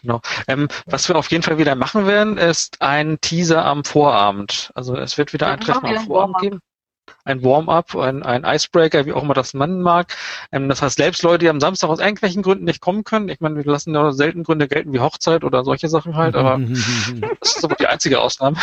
genau. 0.00 0.20
Ähm, 0.48 0.68
was 0.86 1.08
wir 1.08 1.16
auf 1.16 1.30
jeden 1.30 1.42
Fall 1.42 1.58
wieder 1.58 1.74
machen 1.74 2.06
werden, 2.06 2.38
ist 2.38 2.80
ein 2.80 3.20
Teaser 3.20 3.64
am 3.64 3.84
Vorabend. 3.84 4.72
Also 4.74 4.96
es 4.96 5.18
wird 5.18 5.32
wieder 5.32 5.48
ein 5.48 5.60
Treffen 5.60 5.86
am 5.86 6.06
Vorabend 6.06 6.38
geben 6.40 6.60
ein 7.24 7.42
Warm-up, 7.42 7.94
ein, 7.96 8.22
ein 8.22 8.44
Icebreaker, 8.44 9.06
wie 9.06 9.12
auch 9.12 9.22
immer 9.22 9.34
das 9.34 9.54
nennen 9.54 9.82
mag. 9.82 10.16
Ähm, 10.50 10.68
das 10.68 10.82
heißt, 10.82 10.96
selbst 10.96 11.22
Leute, 11.22 11.38
die 11.38 11.48
am 11.48 11.60
Samstag 11.60 11.88
aus 11.88 12.00
irgendwelchen 12.00 12.42
Gründen 12.42 12.64
nicht 12.64 12.80
kommen 12.80 13.04
können, 13.04 13.28
ich 13.28 13.40
meine, 13.40 13.56
wir 13.56 13.64
lassen 13.64 13.94
ja 13.94 14.12
selten 14.12 14.44
Gründe 14.44 14.68
gelten 14.68 14.92
wie 14.92 15.00
Hochzeit 15.00 15.44
oder 15.44 15.64
solche 15.64 15.88
Sachen 15.88 16.16
halt, 16.16 16.34
aber 16.34 16.58
das 17.40 17.56
ist 17.56 17.64
aber 17.64 17.76
die 17.76 17.86
einzige 17.86 18.20
Ausnahme. 18.20 18.56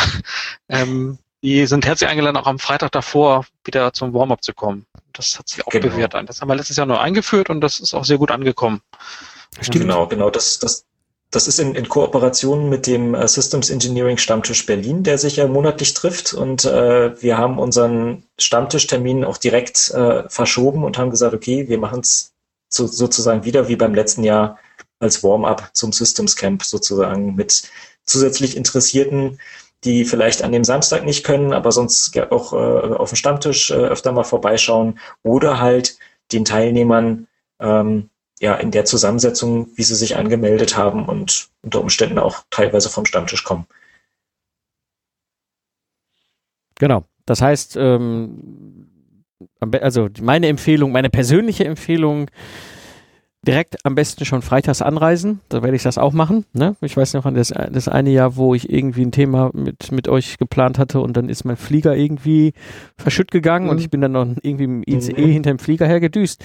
Ähm, 0.67 1.19
die 1.41 1.65
sind 1.67 1.85
herzlich 1.85 2.09
eingeladen, 2.09 2.37
auch 2.37 2.47
am 2.47 2.59
Freitag 2.59 2.91
davor 2.91 3.45
wieder 3.63 3.93
zum 3.93 4.13
Warm-up 4.13 4.43
zu 4.43 4.53
kommen. 4.53 4.85
Das 5.13 5.37
hat 5.37 5.47
sich 5.47 5.65
auch 5.65 5.71
genau. 5.71 5.87
bewährt. 5.87 6.13
Das 6.13 6.41
haben 6.41 6.47
wir 6.47 6.55
letztes 6.55 6.77
Jahr 6.77 6.85
nur 6.85 7.01
eingeführt 7.01 7.49
und 7.49 7.61
das 7.61 7.79
ist 7.79 7.93
auch 7.93 8.05
sehr 8.05 8.17
gut 8.17 8.31
angekommen. 8.31 8.81
Stimmt. 9.59 9.83
Genau, 9.83 10.07
genau. 10.07 10.29
Das, 10.29 10.59
das, 10.59 10.85
das 11.31 11.47
ist 11.47 11.59
in, 11.59 11.75
in 11.75 11.87
Kooperation 11.87 12.69
mit 12.69 12.87
dem 12.87 13.13
äh, 13.13 13.27
Systems 13.27 13.69
Engineering 13.69 14.17
Stammtisch 14.17 14.65
Berlin, 14.65 15.03
der 15.03 15.17
sich 15.17 15.37
ja 15.37 15.47
monatlich 15.47 15.93
trifft. 15.93 16.33
Und 16.33 16.65
äh, 16.65 17.21
wir 17.21 17.37
haben 17.37 17.59
unseren 17.59 18.23
Stammtischtermin 18.39 19.23
auch 19.23 19.37
direkt 19.37 19.91
äh, 19.91 20.27
verschoben 20.29 20.83
und 20.83 20.97
haben 20.97 21.11
gesagt, 21.11 21.33
okay, 21.33 21.67
wir 21.67 21.77
machen 21.77 22.01
es 22.01 22.33
so, 22.69 22.87
sozusagen 22.87 23.43
wieder 23.45 23.67
wie 23.67 23.75
beim 23.75 23.93
letzten 23.93 24.23
Jahr 24.23 24.57
als 24.99 25.23
Warm-up 25.23 25.69
zum 25.73 25.93
Systems 25.93 26.35
Camp 26.35 26.63
sozusagen 26.63 27.35
mit 27.35 27.63
zusätzlich 28.05 28.57
Interessierten, 28.57 29.39
die 29.83 30.03
vielleicht 30.03 30.43
an 30.43 30.51
dem 30.51 30.63
Samstag 30.63 31.05
nicht 31.05 31.23
können, 31.23 31.53
aber 31.53 31.71
sonst 31.71 32.17
auch 32.31 32.53
äh, 32.53 32.95
auf 32.95 33.09
dem 33.09 33.15
Stammtisch 33.15 33.71
äh, 33.71 33.75
öfter 33.75 34.11
mal 34.11 34.23
vorbeischauen 34.23 34.99
oder 35.23 35.59
halt 35.59 35.97
den 36.31 36.45
Teilnehmern 36.45 37.27
ähm, 37.59 38.09
ja, 38.39 38.55
in 38.55 38.71
der 38.71 38.85
Zusammensetzung, 38.85 39.69
wie 39.75 39.83
sie 39.83 39.95
sich 39.95 40.15
angemeldet 40.15 40.77
haben 40.77 41.05
und 41.05 41.49
unter 41.61 41.81
Umständen 41.81 42.19
auch 42.19 42.43
teilweise 42.49 42.89
vom 42.89 43.05
Stammtisch 43.05 43.43
kommen. 43.43 43.65
Genau. 46.75 47.03
Das 47.25 47.41
heißt, 47.41 47.75
ähm, 47.77 48.89
also 49.59 50.09
meine 50.21 50.47
Empfehlung, 50.47 50.91
meine 50.91 51.09
persönliche 51.09 51.65
Empfehlung, 51.65 52.31
direkt 53.41 53.85
am 53.85 53.95
besten 53.95 54.25
schon 54.25 54.41
freitags 54.41 54.81
anreisen. 54.81 55.39
Da 55.49 55.63
werde 55.63 55.75
ich 55.75 55.83
das 55.83 55.97
auch 55.97 56.11
machen. 56.11 56.45
Ne? 56.53 56.75
Ich 56.81 56.97
weiß 56.97 57.13
noch 57.13 57.25
an 57.25 57.35
das, 57.35 57.49
das 57.49 57.87
eine 57.87 58.09
Jahr, 58.09 58.35
wo 58.35 58.53
ich 58.53 58.69
irgendwie 58.69 59.03
ein 59.03 59.11
Thema 59.11 59.51
mit, 59.53 59.91
mit 59.91 60.09
euch 60.09 60.37
geplant 60.37 60.77
hatte 60.77 60.99
und 60.99 61.15
dann 61.15 61.29
ist 61.29 61.45
mein 61.45 61.55
Flieger 61.55 61.95
irgendwie 61.95 62.53
verschütt 62.97 63.31
gegangen 63.31 63.65
mhm. 63.65 63.71
und 63.71 63.79
ich 63.79 63.89
bin 63.89 64.01
dann 64.01 64.11
noch 64.11 64.27
irgendwie 64.41 64.65
im 64.65 64.83
ICE 64.85 65.13
mhm. 65.13 65.31
hinter 65.31 65.51
dem 65.51 65.59
Flieger 65.59 65.87
hergedüst. 65.87 66.43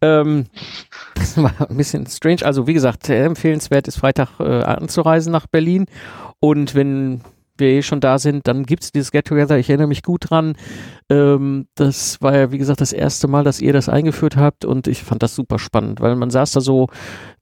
Ähm, 0.00 0.46
das 1.14 1.40
war 1.40 1.52
ein 1.68 1.76
bisschen 1.76 2.06
strange. 2.06 2.44
Also 2.44 2.66
wie 2.66 2.74
gesagt, 2.74 3.08
empfehlenswert 3.08 3.86
ist 3.86 3.96
Freitag 3.96 4.40
äh, 4.40 4.62
anzureisen 4.62 5.32
nach 5.32 5.46
Berlin 5.46 5.86
und 6.40 6.74
wenn 6.74 7.20
wir 7.58 7.68
eh 7.68 7.82
schon 7.82 8.00
da 8.00 8.18
sind, 8.18 8.46
dann 8.46 8.64
gibt 8.64 8.84
es 8.84 8.92
dieses 8.92 9.10
Get-Together. 9.10 9.58
Ich 9.58 9.68
erinnere 9.68 9.88
mich 9.88 10.02
gut 10.02 10.30
dran. 10.30 10.56
Ähm, 11.10 11.66
das 11.74 12.20
war 12.20 12.36
ja, 12.36 12.52
wie 12.52 12.58
gesagt, 12.58 12.80
das 12.80 12.92
erste 12.92 13.28
Mal, 13.28 13.44
dass 13.44 13.60
ihr 13.60 13.72
das 13.72 13.88
eingeführt 13.88 14.36
habt 14.36 14.64
und 14.64 14.86
ich 14.86 15.02
fand 15.02 15.22
das 15.22 15.34
super 15.34 15.58
spannend, 15.58 16.00
weil 16.00 16.16
man 16.16 16.30
saß 16.30 16.52
da 16.52 16.60
so 16.60 16.88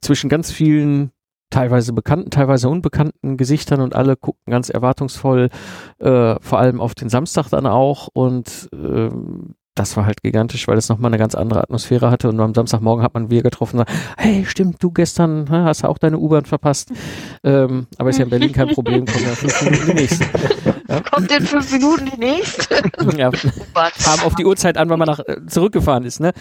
zwischen 0.01 0.29
ganz 0.29 0.51
vielen 0.51 1.13
teilweise 1.51 1.93
bekannten, 1.93 2.31
teilweise 2.31 2.69
unbekannten 2.69 3.37
Gesichtern 3.37 3.81
und 3.81 3.95
alle 3.95 4.17
guckten 4.17 4.51
ganz 4.51 4.71
erwartungsvoll, 4.71 5.51
äh, 5.99 6.37
vor 6.41 6.59
allem 6.59 6.81
auf 6.81 6.95
den 6.95 7.09
Samstag 7.09 7.49
dann 7.49 7.67
auch 7.67 8.09
und 8.13 8.69
ähm, 8.73 9.55
das 9.81 9.97
war 9.97 10.05
halt 10.05 10.23
gigantisch, 10.23 10.69
weil 10.69 10.77
es 10.77 10.91
nochmal 10.91 11.09
eine 11.09 11.17
ganz 11.17 11.35
andere 11.35 11.63
Atmosphäre 11.63 12.11
hatte. 12.11 12.29
Und 12.29 12.39
am 12.39 12.55
Samstagmorgen 12.55 13.03
hat 13.03 13.15
man 13.15 13.31
wir 13.31 13.43
getroffen 13.43 13.79
und 13.79 13.89
sagt, 13.89 13.99
hey, 14.19 14.45
stimmt, 14.47 14.83
du 14.83 14.91
gestern 14.91 15.49
hast 15.49 15.85
auch 15.85 15.97
deine 15.97 16.19
U-Bahn 16.19 16.45
verpasst. 16.45 16.91
Ähm, 17.43 17.87
aber 17.97 18.11
ist 18.11 18.19
ja 18.19 18.25
in 18.25 18.31
Berlin 18.31 18.53
kein 18.53 18.69
Problem, 18.69 19.07
kommt 19.07 19.23
ja 19.23 19.31
fünf 19.31 19.63
Minuten 19.63 19.87
die 19.87 19.95
nächste. 19.95 20.25
Ja. 20.87 21.01
Kommt 21.01 21.33
in 21.33 21.47
fünf 21.47 21.73
Minuten 21.73 22.11
die 22.13 22.19
nächste? 22.19 22.83
ja. 23.17 23.31
Haben 23.75 24.23
auf 24.23 24.35
die 24.35 24.45
Uhrzeit 24.45 24.77
an, 24.77 24.91
weil 24.91 24.99
man 24.99 25.07
nach, 25.07 25.21
äh, 25.21 25.47
zurückgefahren 25.47 26.05
ist, 26.05 26.21
ne? 26.21 26.33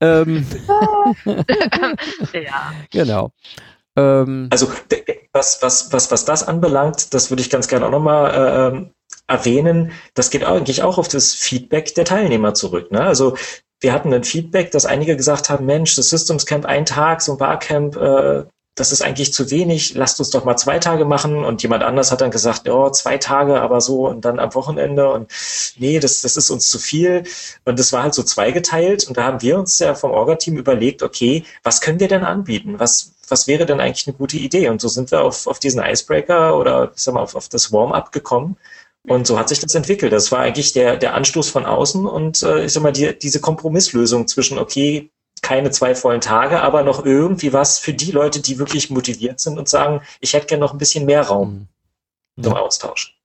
Ähm. 0.00 0.46
ja. 2.32 2.72
Genau. 2.90 3.30
Ähm. 3.96 4.48
Also 4.50 4.68
was, 5.32 5.60
was, 5.60 5.92
was, 5.92 6.10
was 6.10 6.24
das 6.24 6.48
anbelangt, 6.48 7.12
das 7.12 7.30
würde 7.30 7.42
ich 7.42 7.50
ganz 7.50 7.68
gerne 7.68 7.86
auch 7.86 7.90
nochmal 7.90 8.30
äh, 8.30 8.76
ähm, 8.76 8.90
erwähnen, 9.26 9.92
das 10.14 10.30
geht 10.30 10.44
eigentlich 10.44 10.82
auch 10.82 10.98
auf 10.98 11.08
das 11.08 11.34
Feedback 11.34 11.94
der 11.94 12.04
Teilnehmer 12.04 12.54
zurück. 12.54 12.92
Ne? 12.92 13.00
Also 13.00 13.36
wir 13.80 13.92
hatten 13.92 14.12
ein 14.14 14.24
Feedback, 14.24 14.70
dass 14.70 14.86
einige 14.86 15.16
gesagt 15.16 15.50
haben, 15.50 15.66
Mensch, 15.66 15.96
das 15.96 16.10
Systems 16.10 16.46
Camp 16.46 16.64
ein 16.64 16.86
Tag, 16.86 17.22
so 17.22 17.32
ein 17.32 17.38
Barcamp, 17.38 17.96
äh, 17.96 18.44
das 18.76 18.92
ist 18.92 19.02
eigentlich 19.02 19.32
zu 19.32 19.50
wenig, 19.50 19.94
lasst 19.94 20.18
uns 20.18 20.30
doch 20.30 20.44
mal 20.44 20.56
zwei 20.56 20.78
Tage 20.78 21.06
machen. 21.06 21.44
Und 21.44 21.62
jemand 21.62 21.82
anders 21.82 22.12
hat 22.12 22.20
dann 22.20 22.30
gesagt, 22.30 22.66
ja, 22.66 22.92
zwei 22.92 23.16
Tage, 23.16 23.60
aber 23.62 23.80
so 23.80 24.06
und 24.06 24.24
dann 24.24 24.38
am 24.38 24.54
Wochenende 24.54 25.10
und 25.10 25.32
nee, 25.78 25.98
das, 25.98 26.20
das 26.20 26.36
ist 26.36 26.50
uns 26.50 26.68
zu 26.70 26.78
viel. 26.78 27.24
Und 27.64 27.78
das 27.78 27.92
war 27.94 28.02
halt 28.02 28.12
so 28.14 28.22
zweigeteilt. 28.22 29.08
Und 29.08 29.16
da 29.16 29.24
haben 29.24 29.40
wir 29.40 29.58
uns 29.58 29.78
ja 29.78 29.94
vom 29.94 30.10
Orga-Team 30.10 30.58
überlegt, 30.58 31.02
okay, 31.02 31.44
was 31.62 31.80
können 31.80 32.00
wir 32.00 32.08
denn 32.08 32.22
anbieten? 32.22 32.78
Was, 32.78 33.12
was 33.28 33.46
wäre 33.46 33.64
denn 33.64 33.80
eigentlich 33.80 34.06
eine 34.08 34.16
gute 34.16 34.36
Idee? 34.36 34.68
Und 34.68 34.82
so 34.82 34.88
sind 34.88 35.10
wir 35.10 35.22
auf, 35.22 35.46
auf 35.46 35.58
diesen 35.58 35.82
Icebreaker 35.82 36.58
oder 36.58 36.92
ich 36.94 37.02
sag 37.02 37.14
mal, 37.14 37.22
auf, 37.22 37.34
auf 37.34 37.48
das 37.48 37.72
Warm-up 37.72 38.12
gekommen 38.12 38.58
und 39.08 39.26
so 39.26 39.38
hat 39.38 39.48
sich 39.48 39.60
das 39.60 39.74
entwickelt. 39.74 40.12
Das 40.12 40.32
war 40.32 40.40
eigentlich 40.40 40.72
der, 40.72 40.96
der 40.96 41.14
Anstoß 41.14 41.48
von 41.50 41.64
außen 41.64 42.06
und 42.06 42.42
äh, 42.42 42.64
ich 42.64 42.72
sag 42.72 42.82
mal, 42.82 42.92
die, 42.92 43.18
diese 43.18 43.40
Kompromisslösung 43.40 44.26
zwischen, 44.26 44.58
okay, 44.58 45.10
keine 45.42 45.70
zwei 45.70 45.94
vollen 45.94 46.20
Tage, 46.20 46.60
aber 46.60 46.82
noch 46.82 47.04
irgendwie 47.04 47.52
was 47.52 47.78
für 47.78 47.92
die 47.92 48.10
Leute, 48.10 48.40
die 48.40 48.58
wirklich 48.58 48.90
motiviert 48.90 49.38
sind 49.40 49.58
und 49.58 49.68
sagen, 49.68 50.00
ich 50.20 50.32
hätte 50.34 50.46
gerne 50.46 50.60
noch 50.60 50.72
ein 50.72 50.78
bisschen 50.78 51.06
mehr 51.06 51.22
Raum 51.22 51.68
mhm. 52.36 52.42
zum 52.42 52.54
Austausch. 52.54 53.16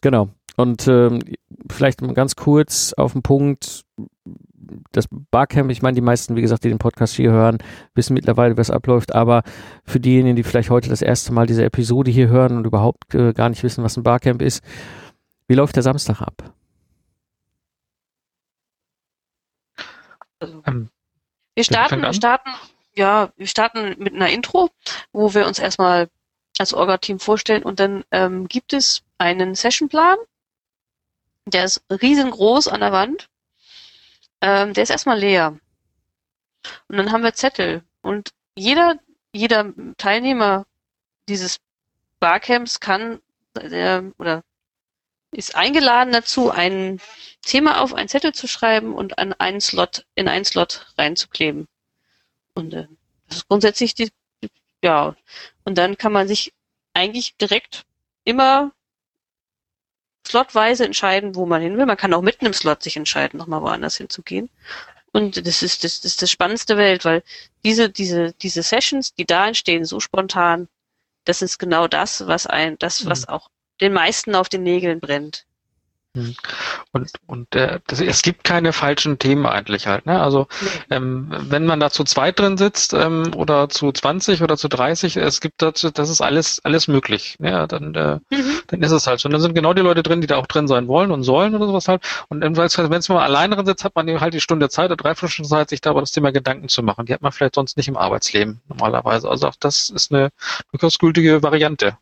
Genau. 0.00 0.28
Und 0.56 0.86
ähm, 0.86 1.20
vielleicht 1.70 2.00
mal 2.00 2.14
ganz 2.14 2.36
kurz 2.36 2.92
auf 2.92 3.12
den 3.12 3.22
Punkt, 3.22 3.84
das 4.92 5.06
Barcamp, 5.10 5.70
ich 5.70 5.82
meine, 5.82 5.94
die 5.94 6.00
meisten, 6.00 6.36
wie 6.36 6.42
gesagt, 6.42 6.64
die 6.64 6.68
den 6.68 6.78
Podcast 6.78 7.14
hier 7.14 7.30
hören, 7.30 7.58
wissen 7.94 8.14
mittlerweile, 8.14 8.56
was 8.56 8.70
abläuft, 8.70 9.14
aber 9.14 9.42
für 9.84 10.00
diejenigen, 10.00 10.36
die 10.36 10.42
vielleicht 10.42 10.70
heute 10.70 10.88
das 10.88 11.02
erste 11.02 11.32
Mal 11.32 11.46
diese 11.46 11.64
Episode 11.64 12.10
hier 12.10 12.28
hören 12.28 12.56
und 12.56 12.66
überhaupt 12.66 13.14
äh, 13.14 13.32
gar 13.32 13.48
nicht 13.48 13.62
wissen, 13.62 13.84
was 13.84 13.96
ein 13.96 14.02
Barcamp 14.02 14.42
ist, 14.42 14.62
wie 15.46 15.54
läuft 15.54 15.76
der 15.76 15.82
Samstag 15.82 16.20
ab? 16.20 16.54
Also, 20.40 20.62
ähm, 20.66 20.90
wir 21.54 21.64
starten, 21.64 22.02
wir 22.02 22.12
starten, 22.12 22.50
ja, 22.94 23.30
wir 23.36 23.46
starten 23.46 23.96
mit 23.98 24.14
einer 24.14 24.30
Intro, 24.30 24.70
wo 25.12 25.34
wir 25.34 25.46
uns 25.46 25.58
erstmal 25.58 26.08
als 26.58 26.74
Orga-Team 26.74 27.18
vorstellen 27.18 27.62
und 27.62 27.80
dann 27.80 28.04
ähm, 28.10 28.46
gibt 28.48 28.72
es 28.72 29.02
einen 29.18 29.54
Sessionplan, 29.54 30.16
der 31.46 31.64
ist 31.64 31.82
riesengroß 31.90 32.68
an 32.68 32.80
der 32.80 32.92
Wand 32.92 33.28
ähm, 34.40 34.72
der 34.74 34.82
ist 34.82 34.90
erstmal 34.90 35.18
leer. 35.18 35.58
Und 36.88 36.96
dann 36.96 37.12
haben 37.12 37.22
wir 37.22 37.34
Zettel. 37.34 37.82
Und 38.02 38.30
jeder, 38.56 38.98
jeder 39.32 39.72
Teilnehmer 39.96 40.66
dieses 41.28 41.58
Barcamps 42.20 42.80
kann 42.80 43.20
äh, 43.54 44.02
oder 44.18 44.42
ist 45.30 45.54
eingeladen 45.54 46.12
dazu, 46.12 46.50
ein 46.50 47.00
Thema 47.42 47.80
auf 47.82 47.94
einen 47.94 48.08
Zettel 48.08 48.32
zu 48.32 48.46
schreiben 48.48 48.94
und 48.94 49.18
an 49.18 49.34
einen 49.34 49.60
Slot, 49.60 50.06
in 50.14 50.28
einen 50.28 50.44
Slot 50.44 50.86
reinzukleben. 50.96 51.68
Und 52.54 52.72
äh, 52.74 52.88
das 53.28 53.38
ist 53.38 53.48
grundsätzlich 53.48 53.94
die, 53.94 54.10
ja. 54.82 55.14
Und 55.64 55.76
dann 55.76 55.98
kann 55.98 56.12
man 56.12 56.28
sich 56.28 56.52
eigentlich 56.94 57.36
direkt 57.36 57.84
immer 58.24 58.72
slotweise 60.28 60.84
entscheiden, 60.84 61.34
wo 61.34 61.46
man 61.46 61.62
hin 61.62 61.76
will. 61.76 61.86
Man 61.86 61.96
kann 61.96 62.14
auch 62.14 62.22
mitten 62.22 62.46
im 62.46 62.52
Slot 62.52 62.82
sich 62.82 62.96
entscheiden, 62.96 63.38
nochmal 63.38 63.62
woanders 63.62 63.96
hinzugehen. 63.96 64.50
Und 65.12 65.46
das 65.46 65.62
ist 65.62 65.84
das, 65.84 66.00
das 66.00 66.12
ist 66.12 66.22
das 66.22 66.30
Spannendste 66.30 66.76
Welt, 66.76 67.04
weil 67.04 67.22
diese, 67.64 67.88
diese, 67.88 68.34
diese 68.34 68.62
Sessions, 68.62 69.14
die 69.14 69.24
da 69.24 69.48
entstehen, 69.48 69.84
so 69.84 70.00
spontan, 70.00 70.68
das 71.24 71.42
ist 71.42 71.58
genau 71.58 71.88
das, 71.88 72.26
was 72.26 72.46
ein, 72.46 72.78
das, 72.78 73.06
was 73.06 73.22
mhm. 73.22 73.28
auch 73.34 73.50
den 73.80 73.92
meisten 73.92 74.34
auf 74.34 74.48
den 74.48 74.62
Nägeln 74.62 75.00
brennt. 75.00 75.46
Hm. 76.16 76.34
Und, 76.92 77.10
und 77.26 77.54
äh, 77.54 77.80
das, 77.86 78.00
es 78.00 78.22
gibt 78.22 78.42
keine 78.42 78.72
falschen 78.72 79.18
Themen 79.18 79.46
eigentlich 79.46 79.86
halt. 79.86 80.06
Ne? 80.06 80.20
Also 80.20 80.48
ähm, 80.90 81.28
wenn 81.30 81.66
man 81.66 81.80
da 81.80 81.90
zu 81.90 82.04
zweit 82.04 82.38
drin 82.38 82.56
sitzt 82.56 82.94
ähm, 82.94 83.32
oder 83.36 83.68
zu 83.68 83.92
20 83.92 84.42
oder 84.42 84.56
zu 84.56 84.68
30, 84.68 85.16
es 85.16 85.40
gibt 85.40 85.60
dazu, 85.60 85.90
das 85.90 86.08
ist 86.08 86.20
alles 86.20 86.60
alles 86.64 86.88
möglich. 86.88 87.36
Ne? 87.38 87.66
Dann, 87.68 87.94
äh, 87.94 88.18
mhm. 88.30 88.60
dann 88.68 88.82
ist 88.82 88.92
es 88.92 89.06
halt 89.06 89.20
so. 89.20 89.28
Und 89.28 89.32
dann 89.32 89.42
sind 89.42 89.54
genau 89.54 89.74
die 89.74 89.82
Leute 89.82 90.02
drin, 90.02 90.20
die 90.20 90.26
da 90.26 90.36
auch 90.36 90.46
drin 90.46 90.66
sein 90.66 90.88
wollen 90.88 91.10
und 91.10 91.22
sollen 91.24 91.54
oder 91.54 91.66
sowas 91.66 91.88
halt. 91.88 92.02
Und 92.28 92.40
wenn 92.42 92.54
es 92.54 93.08
mal 93.08 93.22
alleine 93.22 93.54
drin 93.54 93.66
sitzt, 93.66 93.84
hat 93.84 93.94
man 93.94 94.20
halt 94.20 94.34
die 94.34 94.40
Stunde 94.40 94.68
Zeit 94.70 94.86
oder 94.86 94.96
drei 94.96 95.14
Stunden 95.14 95.44
Zeit, 95.44 95.68
sich 95.68 95.80
da 95.80 95.90
über 95.90 96.00
das 96.00 96.12
Thema 96.12 96.32
Gedanken 96.32 96.68
zu 96.68 96.82
machen. 96.82 97.06
Die 97.06 97.12
hat 97.12 97.22
man 97.22 97.32
vielleicht 97.32 97.54
sonst 97.54 97.76
nicht 97.76 97.88
im 97.88 97.96
Arbeitsleben 97.96 98.60
normalerweise. 98.68 99.28
Also 99.28 99.48
auch 99.48 99.56
das 99.60 99.90
ist 99.90 100.12
eine 100.12 100.30
durchaus 100.72 100.98
gültige 100.98 101.42
Variante. 101.42 101.98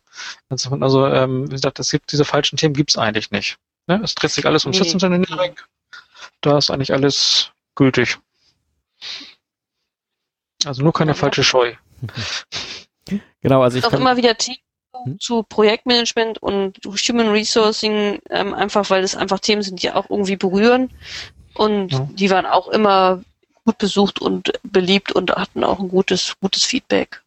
Also 0.49 1.07
ähm, 1.07 1.47
wie 1.47 1.55
gesagt, 1.55 1.79
es 1.79 1.91
gibt 1.91 2.11
diese 2.11 2.25
falschen 2.25 2.57
Themen 2.57 2.73
gibt's 2.73 2.97
eigentlich 2.97 3.31
nicht. 3.31 3.57
Ne? 3.87 4.01
Es 4.03 4.15
dreht 4.15 4.31
sich 4.31 4.45
alles 4.45 4.65
um 4.65 4.71
nee. 4.71 4.79
Engineering. 4.79 5.55
Da 6.41 6.57
ist 6.57 6.69
eigentlich 6.69 6.93
alles 6.93 7.51
gültig. 7.75 8.17
Also 10.65 10.83
nur 10.83 10.93
keine 10.93 11.11
ja. 11.11 11.15
falsche 11.15 11.43
Scheu. 11.43 11.73
Genau, 13.41 13.61
also 13.61 13.77
ich 13.77 13.85
auch 13.85 13.93
immer 13.93 14.17
wieder 14.17 14.35
Team 14.35 14.57
hm? 15.05 15.17
zu 15.21 15.43
Projektmanagement 15.43 16.39
und 16.39 16.77
Human 16.83 17.29
Resourcing, 17.29 18.19
ähm, 18.29 18.53
einfach 18.53 18.89
weil 18.89 19.01
es 19.01 19.15
einfach 19.15 19.39
Themen 19.39 19.61
sind, 19.61 19.81
die 19.81 19.91
auch 19.91 20.09
irgendwie 20.09 20.35
berühren. 20.35 20.89
Und 21.53 21.93
ja. 21.93 22.09
die 22.11 22.29
waren 22.29 22.45
auch 22.45 22.67
immer 22.67 23.23
gut 23.63 23.77
besucht 23.77 24.21
und 24.21 24.51
beliebt 24.63 25.13
und 25.13 25.31
hatten 25.31 25.63
auch 25.63 25.79
ein 25.79 25.87
gutes, 25.87 26.35
gutes 26.41 26.65
Feedback. 26.65 27.21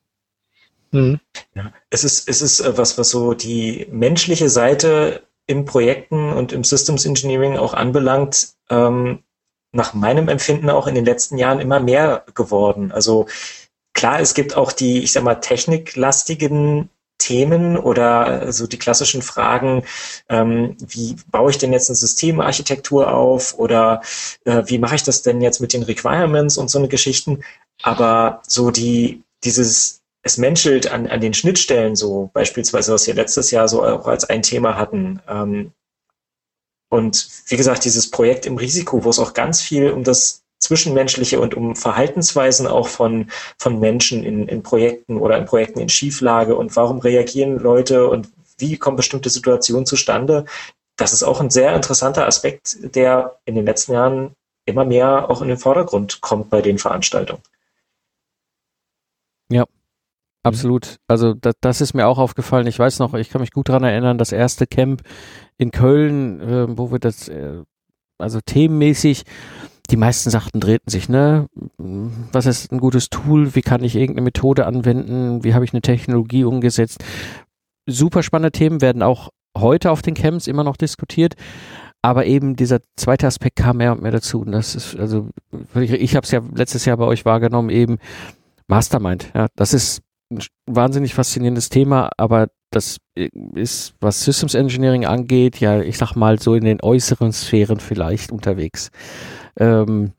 Mhm. 0.91 1.21
Ja, 1.55 1.73
es 1.89 2.05
ist, 2.05 2.29
es 2.29 2.43
ist 2.43 2.61
äh, 2.61 2.77
was, 2.77 2.99
was 2.99 3.11
so 3.11 3.35
die 3.35 3.87
menschliche 3.91 4.51
Seite 4.51 5.23
im 5.51 5.65
Projekten 5.65 6.33
und 6.33 6.53
im 6.53 6.65
Systems 6.65 7.05
Engineering 7.05 7.59
auch 7.59 7.75
anbelangt, 7.75 8.55
ähm, 8.71 9.25
nach 9.73 9.95
meinem 9.95 10.29
Empfinden 10.29 10.71
auch 10.71 10.87
in 10.87 10.95
den 10.95 11.05
letzten 11.05 11.39
Jahren 11.39 11.61
immer 11.61 11.81
mehr 11.81 12.25
geworden. 12.35 12.93
Also 12.93 13.27
klar, 13.93 14.21
es 14.21 14.35
gibt 14.35 14.57
auch 14.57 14.73
die, 14.73 15.03
ich 15.03 15.13
sag 15.13 15.25
mal, 15.25 15.37
techniklastigen 15.37 16.89
Themen 17.19 17.77
oder 17.77 18.53
so 18.53 18.67
die 18.67 18.79
klassischen 18.79 19.23
Fragen, 19.23 19.85
ähm, 20.29 20.77
wie 20.81 21.17
baue 21.31 21.51
ich 21.51 21.59
denn 21.59 21.73
jetzt 21.73 21.91
eine 21.91 21.97
Systemarchitektur 21.97 23.13
auf 23.13 23.59
oder 23.59 24.01
äh, 24.45 24.63
wie 24.67 24.79
mache 24.79 24.95
ich 24.95 25.03
das 25.03 25.23
denn 25.23 25.41
jetzt 25.41 25.61
mit 25.61 25.73
den 25.73 25.83
Requirements 25.83 26.57
und 26.57 26.71
so 26.71 26.79
eine 26.79 26.89
Geschichten. 26.89 27.43
Aber 27.83 28.41
so 28.47 28.71
die, 28.71 29.23
dieses 29.45 30.00
es 30.23 30.37
menschelt 30.37 30.91
an, 30.91 31.07
an 31.07 31.21
den 31.21 31.35
Schnittstellen 31.35 31.97
so, 31.97 32.31
beispielsweise, 32.33 32.93
was 32.93 33.07
wir 33.07 33.15
letztes 33.15 33.51
Jahr 33.51 33.69
so 33.69 33.83
auch 33.85 34.07
als 34.07 34.25
ein 34.29 34.43
Thema 34.43 34.77
hatten. 34.77 35.21
Ähm, 35.29 35.73
und 36.91 37.29
wie 37.47 37.57
gesagt, 37.57 37.85
dieses 37.85 38.11
Projekt 38.11 38.47
im 38.47 38.57
Risiko, 38.57 39.05
wo 39.05 39.11
es 39.11 39.19
auch 39.19 39.33
ganz 39.33 39.63
viel 39.63 39.91
um 39.91 40.05
das 40.05 40.43
Zwischenmenschliche 40.59 41.41
und 41.41 41.55
um 41.55 41.75
Verhaltensweisen 41.75 42.67
auch 42.67 42.89
von, 42.89 43.31
von 43.59 43.81
Menschen 43.81 44.25
in, 44.25 44.47
in 44.47 44.63
Projekten 44.63 45.17
oder 45.17 45.39
in 45.39 45.47
Projekten 45.47 45.81
in 45.81 45.89
Schieflage 45.89 46.55
und 46.55 46.77
warum 46.77 46.99
reagieren 46.99 47.59
Leute 47.59 48.09
und 48.09 48.29
wie 48.59 48.77
kommen 48.77 48.97
bestimmte 48.97 49.31
Situationen 49.31 49.87
zustande. 49.87 50.45
Das 50.97 51.15
ist 51.15 51.23
auch 51.23 51.41
ein 51.41 51.49
sehr 51.49 51.75
interessanter 51.75 52.27
Aspekt, 52.27 52.77
der 52.95 53.39
in 53.47 53.55
den 53.55 53.65
letzten 53.65 53.93
Jahren 53.93 54.35
immer 54.67 54.85
mehr 54.85 55.31
auch 55.31 55.41
in 55.41 55.49
den 55.49 55.57
Vordergrund 55.57 56.21
kommt 56.21 56.51
bei 56.51 56.61
den 56.61 56.77
Veranstaltungen. 56.77 57.43
Ja, 59.49 59.65
Absolut. 60.43 60.97
Also 61.07 61.35
das, 61.35 61.55
das 61.61 61.81
ist 61.81 61.95
mir 61.95 62.07
auch 62.07 62.19
aufgefallen. 62.19 62.67
Ich 62.67 62.79
weiß 62.79 62.99
noch, 62.99 63.15
ich 63.15 63.31
kann 63.31 63.41
mich 63.41 63.53
gut 63.53 63.69
daran 63.69 63.85
erinnern, 63.85 64.19
das 64.19 64.33
erste 64.33 64.67
Camp 64.67 65.03
in 65.59 65.71
Köln, 65.71 66.41
äh, 66.41 66.79
wo 66.79 66.91
wir 66.91 66.99
das, 66.99 67.29
äh, 67.29 67.63
also 68.19 68.41
themenmäßig, 68.45 69.25
die 69.91 69.97
meisten 69.97 70.31
Sachen 70.31 70.61
drehten 70.61 70.91
sich, 70.91 71.09
ne? 71.09 71.47
Was 72.33 72.47
ist 72.47 72.73
ein 72.73 72.79
gutes 72.79 73.11
Tool? 73.11 73.55
Wie 73.55 73.63
kann 73.63 73.83
ich 73.83 73.97
irgendeine 73.97 74.25
Methode 74.25 74.67
anwenden? 74.67 75.43
Wie 75.43 75.53
habe 75.53 75.65
ich 75.65 75.73
eine 75.73 75.83
Technologie 75.83 76.45
umgesetzt? 76.45 77.05
Super 77.87 78.23
spannende 78.23 78.53
Themen 78.53 78.81
werden 78.81 79.03
auch 79.03 79.31
heute 79.59 79.91
auf 79.91 80.01
den 80.01 80.15
Camps 80.15 80.47
immer 80.47 80.65
noch 80.65 80.77
diskutiert. 80.77 81.35
Aber 82.03 82.25
eben 82.25 82.57
dieser 82.57 82.79
zweite 82.97 83.27
Aspekt 83.27 83.57
kam 83.57 83.79
mehr 83.79 83.93
und 83.93 84.01
mehr 84.01 84.13
dazu. 84.13 84.41
Und 84.41 84.53
das 84.53 84.75
ist, 84.75 84.97
also, 84.97 85.29
ich, 85.75 85.91
ich 85.91 86.17
habe 86.17 86.25
es 86.25 86.31
ja 86.31 86.41
letztes 86.55 86.85
Jahr 86.85 86.97
bei 86.97 87.05
euch 87.05 87.25
wahrgenommen, 87.25 87.69
eben 87.69 87.99
Mastermind. 88.69 89.33
Ja, 89.35 89.49
das 89.57 89.75
ist 89.75 90.03
ein 90.31 90.41
wahnsinnig 90.67 91.15
faszinierendes 91.15 91.69
Thema, 91.69 92.11
aber 92.17 92.49
das 92.71 92.99
ist, 93.55 93.95
was 94.01 94.25
Systems 94.25 94.55
Engineering 94.55 95.05
angeht, 95.05 95.59
ja, 95.61 95.81
ich 95.81 95.99
sag 95.99 96.15
mal 96.15 96.39
so 96.39 96.55
in 96.55 96.65
den 96.65 96.81
äußeren 96.81 97.33
Sphären 97.33 97.81
vielleicht 97.81 98.31
unterwegs. 98.31 98.91
Ähm, 99.57 100.13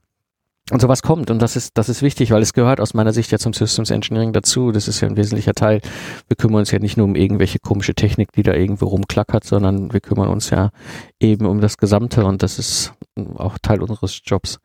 und 0.69 0.81
sowas 0.81 1.01
kommt 1.01 1.29
und 1.31 1.41
das 1.41 1.55
ist, 1.57 1.77
das 1.77 1.89
ist 1.89 2.01
wichtig, 2.01 2.31
weil 2.31 2.41
es 2.41 2.53
gehört 2.53 2.79
aus 2.79 2.93
meiner 2.93 3.11
Sicht 3.11 3.31
ja 3.31 3.37
zum 3.37 3.51
Systems 3.51 3.89
Engineering 3.89 4.31
dazu. 4.31 4.71
Das 4.71 4.87
ist 4.87 5.01
ja 5.01 5.07
ein 5.07 5.17
wesentlicher 5.17 5.53
Teil. 5.53 5.81
Wir 6.27 6.37
kümmern 6.37 6.59
uns 6.59 6.71
ja 6.71 6.79
nicht 6.79 6.95
nur 6.95 7.07
um 7.07 7.15
irgendwelche 7.15 7.59
komische 7.59 7.93
Technik, 7.93 8.31
die 8.31 8.43
da 8.43 8.53
irgendwo 8.53 8.85
rumklackert, 8.85 9.43
sondern 9.43 9.91
wir 9.91 9.99
kümmern 9.99 10.29
uns 10.29 10.49
ja 10.49 10.71
eben 11.19 11.45
um 11.45 11.59
das 11.59 11.77
Gesamte 11.77 12.23
und 12.25 12.41
das 12.41 12.57
ist 12.57 12.93
auch 13.35 13.57
Teil 13.61 13.81
unseres 13.81 14.21
Jobs. 14.23 14.59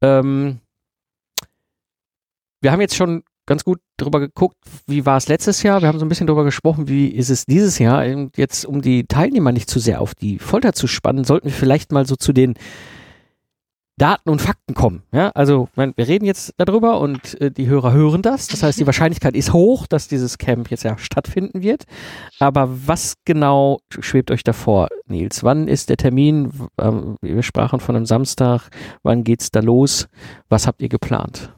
Ähm, 0.00 0.60
wir 2.62 2.72
haben 2.72 2.80
jetzt 2.80 2.96
schon 2.96 3.22
ganz 3.50 3.64
gut 3.64 3.80
drüber 3.96 4.20
geguckt, 4.20 4.56
wie 4.86 5.04
war 5.04 5.16
es 5.16 5.26
letztes 5.26 5.64
Jahr. 5.64 5.80
Wir 5.82 5.88
haben 5.88 5.98
so 5.98 6.04
ein 6.04 6.08
bisschen 6.08 6.28
drüber 6.28 6.44
gesprochen, 6.44 6.86
wie 6.86 7.08
ist 7.08 7.30
es 7.30 7.46
dieses 7.46 7.80
Jahr. 7.80 8.06
Und 8.06 8.38
jetzt, 8.38 8.64
um 8.64 8.80
die 8.80 9.06
Teilnehmer 9.06 9.50
nicht 9.50 9.68
zu 9.68 9.80
sehr 9.80 10.00
auf 10.00 10.14
die 10.14 10.38
Folter 10.38 10.72
zu 10.72 10.86
spannen, 10.86 11.24
sollten 11.24 11.48
wir 11.48 11.52
vielleicht 11.52 11.90
mal 11.90 12.06
so 12.06 12.14
zu 12.14 12.32
den 12.32 12.54
Daten 13.98 14.30
und 14.30 14.40
Fakten 14.40 14.74
kommen. 14.74 15.02
Ja, 15.12 15.30
also 15.30 15.68
wir 15.74 15.92
reden 15.98 16.26
jetzt 16.26 16.54
darüber 16.58 17.00
und 17.00 17.40
äh, 17.40 17.50
die 17.50 17.66
Hörer 17.66 17.92
hören 17.92 18.22
das. 18.22 18.46
Das 18.46 18.62
heißt, 18.62 18.78
die 18.78 18.86
Wahrscheinlichkeit 18.86 19.34
ist 19.34 19.52
hoch, 19.52 19.88
dass 19.88 20.06
dieses 20.06 20.38
Camp 20.38 20.70
jetzt 20.70 20.84
ja 20.84 20.96
stattfinden 20.96 21.60
wird. 21.60 21.86
Aber 22.38 22.68
was 22.86 23.14
genau 23.24 23.80
schwebt 23.88 24.30
euch 24.30 24.44
davor, 24.44 24.90
Nils? 25.08 25.42
Wann 25.42 25.66
ist 25.66 25.88
der 25.88 25.96
Termin? 25.96 26.52
Ähm, 26.80 27.16
wir 27.20 27.42
sprachen 27.42 27.80
von 27.80 27.96
einem 27.96 28.06
Samstag. 28.06 28.70
Wann 29.02 29.24
geht's 29.24 29.50
da 29.50 29.58
los? 29.58 30.06
Was 30.48 30.68
habt 30.68 30.82
ihr 30.82 30.88
geplant? 30.88 31.52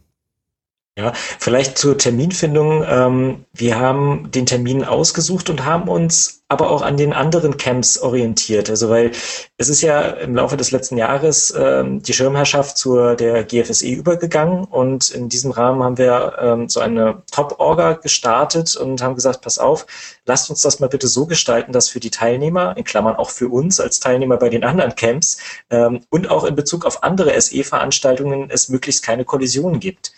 Ja, 0.98 1.14
vielleicht 1.14 1.78
zur 1.78 1.96
Terminfindung. 1.96 2.84
Ähm, 2.86 3.46
wir 3.54 3.78
haben 3.80 4.30
den 4.30 4.44
Termin 4.44 4.84
ausgesucht 4.84 5.48
und 5.48 5.64
haben 5.64 5.88
uns 5.88 6.42
aber 6.48 6.70
auch 6.70 6.82
an 6.82 6.98
den 6.98 7.14
anderen 7.14 7.56
Camps 7.56 7.96
orientiert. 7.96 8.68
Also 8.68 8.90
weil 8.90 9.12
es 9.56 9.70
ist 9.70 9.80
ja 9.80 10.02
im 10.02 10.34
Laufe 10.36 10.58
des 10.58 10.70
letzten 10.70 10.98
Jahres 10.98 11.52
ähm, 11.56 12.02
die 12.02 12.12
Schirmherrschaft 12.12 12.76
zur 12.76 13.16
der 13.16 13.42
GFSE 13.44 13.88
übergegangen 13.88 14.64
und 14.64 15.10
in 15.10 15.30
diesem 15.30 15.50
Rahmen 15.52 15.82
haben 15.82 15.96
wir 15.96 16.36
ähm, 16.38 16.68
so 16.68 16.80
eine 16.80 17.22
Top-Orga 17.30 17.94
gestartet 17.94 18.76
und 18.76 19.00
haben 19.00 19.14
gesagt, 19.14 19.40
pass 19.40 19.58
auf, 19.58 19.86
lasst 20.26 20.50
uns 20.50 20.60
das 20.60 20.78
mal 20.78 20.90
bitte 20.90 21.08
so 21.08 21.24
gestalten, 21.24 21.72
dass 21.72 21.88
für 21.88 22.00
die 22.00 22.10
Teilnehmer, 22.10 22.76
in 22.76 22.84
Klammern 22.84 23.16
auch 23.16 23.30
für 23.30 23.48
uns 23.48 23.80
als 23.80 23.98
Teilnehmer 23.98 24.36
bei 24.36 24.50
den 24.50 24.62
anderen 24.62 24.94
Camps 24.94 25.38
ähm, 25.70 26.00
und 26.10 26.30
auch 26.30 26.44
in 26.44 26.54
Bezug 26.54 26.84
auf 26.84 27.02
andere 27.02 27.40
SE-Veranstaltungen 27.40 28.50
es 28.50 28.68
möglichst 28.68 29.02
keine 29.02 29.24
Kollisionen 29.24 29.80
gibt. 29.80 30.12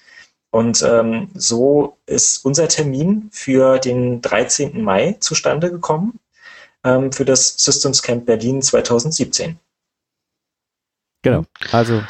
Und 0.55 0.85
ähm, 0.85 1.31
so 1.35 1.99
ist 2.07 2.45
unser 2.45 2.69
Termin 2.69 3.29
für 3.33 3.81
den 3.81 4.23
13. 4.23 4.85
Mai 4.85 5.17
zustande 5.19 5.69
gekommen 5.69 6.21
ähm, 6.85 7.11
für 7.11 7.25
das 7.25 7.57
Systems 7.59 8.03
Camp 8.03 8.25
Berlin 8.25 8.63
2017. 8.63 9.59
Genau, 11.23 11.43
also 11.73 12.05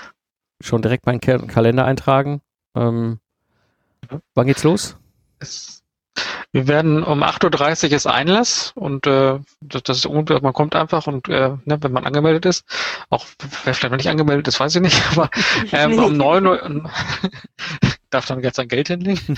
schon 0.61 0.83
direkt 0.83 1.07
meinen 1.07 1.21
Kalender 1.21 1.87
eintragen. 1.87 2.43
Ähm, 2.77 3.19
wann 4.35 4.47
geht's 4.47 4.63
los? 4.63 4.99
Es 5.39 5.81
wir 6.53 6.69
werden 6.69 7.03
um 7.03 7.25
8.30 7.25 7.87
Uhr 7.87 7.97
ist 7.97 8.07
Einlass 8.07 8.73
und 8.77 9.09
äh, 9.09 9.41
das, 9.61 9.83
das 9.83 10.05
ist 10.05 10.09
man 10.09 10.53
kommt 10.53 10.77
einfach 10.77 11.09
und 11.09 11.29
äh, 11.29 11.57
ne, 11.65 11.79
wenn 11.81 11.91
man 11.91 12.07
angemeldet 12.07 12.47
ist, 12.47 12.65
auch 13.11 13.27
wer 13.65 13.75
vielleicht 13.75 13.91
noch 13.91 13.97
nicht 13.97 14.09
angemeldet 14.09 14.47
ist, 14.47 14.61
weiß 14.61 14.77
ich 14.77 14.83
nicht, 14.83 15.03
aber 15.13 15.31
ähm, 15.73 15.99
um 15.99 16.17
9 16.17 16.47
Uhr 16.47 16.63
darf 18.15 18.27
dann 18.27 18.43
jetzt 18.43 18.57
sein 18.57 18.69
Geld 18.69 18.89
hinlegen. 18.89 19.37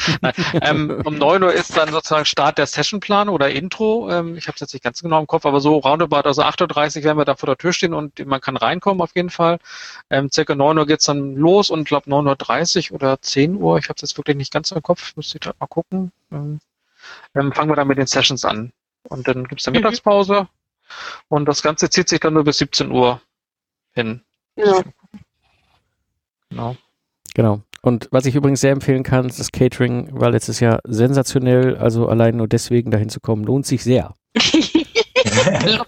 ähm, 0.61 1.03
um 1.05 1.17
9 1.17 1.43
Uhr 1.43 1.53
ist 1.53 1.77
dann 1.77 1.91
sozusagen 1.91 2.25
Start 2.25 2.59
der 2.59 2.67
Sessionplan 2.67 3.29
oder 3.29 3.51
Intro. 3.51 4.11
Ähm, 4.11 4.37
ich 4.37 4.47
habe 4.47 4.55
es 4.55 4.61
jetzt 4.61 4.75
nicht 4.75 4.83
ganz 4.83 5.03
genau 5.03 5.19
im 5.19 5.27
Kopf, 5.27 5.47
aber 5.47 5.61
so 5.61 5.79
roundabout, 5.79 6.29
also 6.29 6.43
8.30 6.43 6.99
Uhr 6.99 7.05
werden 7.05 7.19
wir 7.19 7.25
da 7.25 7.37
vor 7.37 7.47
der 7.47 7.57
Tür 7.57 7.73
stehen 7.73 7.95
und 7.95 8.25
man 8.27 8.41
kann 8.41 8.57
reinkommen 8.57 9.01
auf 9.01 9.15
jeden 9.17 9.31
Fall. 9.31 9.59
Ähm, 10.11 10.31
circa 10.31 10.55
9 10.55 10.79
Uhr 10.79 10.87
geht's 10.87 11.05
dann 11.05 11.35
los 11.35 11.71
und 11.71 11.85
glaube 11.85 12.11
9.30 12.11 12.91
Uhr 12.91 12.97
oder 12.97 13.21
10 13.21 13.57
Uhr, 13.57 13.79
ich 13.79 13.89
habe 13.89 13.97
es 13.97 14.03
jetzt 14.03 14.19
wirklich 14.19 14.37
nicht 14.37 14.53
ganz 14.53 14.71
im 14.71 14.83
Kopf, 14.83 15.17
müsste 15.17 15.39
ich 15.39 15.41
da 15.41 15.53
mal 15.59 15.67
gucken. 15.67 16.13
Ähm, 16.31 16.61
ähm, 17.35 17.53
fangen 17.53 17.71
wir 17.71 17.77
dann 17.77 17.89
mit 17.89 17.99
den 17.99 18.07
Sessions 18.07 18.45
an. 18.45 18.73
Und 19.09 19.27
dann 19.29 19.47
gibt's 19.47 19.67
eine 19.67 19.79
mhm. 19.79 19.85
Mittagspause 19.85 20.49
und 21.29 21.47
das 21.47 21.63
Ganze 21.63 21.91
zieht 21.91 22.09
sich 22.09 22.21
dann 22.21 22.35
nur 22.35 22.45
bis 22.45 22.59
17 22.59 22.91
Uhr 22.91 23.21
hin. 23.93 24.23
Ja. 24.57 24.83
Genau. 26.51 26.77
Genau. 27.35 27.61
Und 27.87 28.09
was 28.11 28.27
ich 28.27 28.35
übrigens 28.35 28.63
sehr 28.63 28.73
empfehlen 28.73 29.05
kann, 29.05 29.29
das 29.29 29.53
Catering 29.53 30.09
war 30.11 30.33
letztes 30.33 30.59
Jahr 30.59 30.81
sensationell. 30.89 31.77
Also 31.77 32.09
allein 32.09 32.37
nur 32.37 32.49
deswegen 32.49 32.91
dahin 32.91 33.09
zu 33.09 33.21
kommen, 33.21 33.45
lohnt 33.45 33.65
sich 33.65 33.85
sehr. 33.85 34.13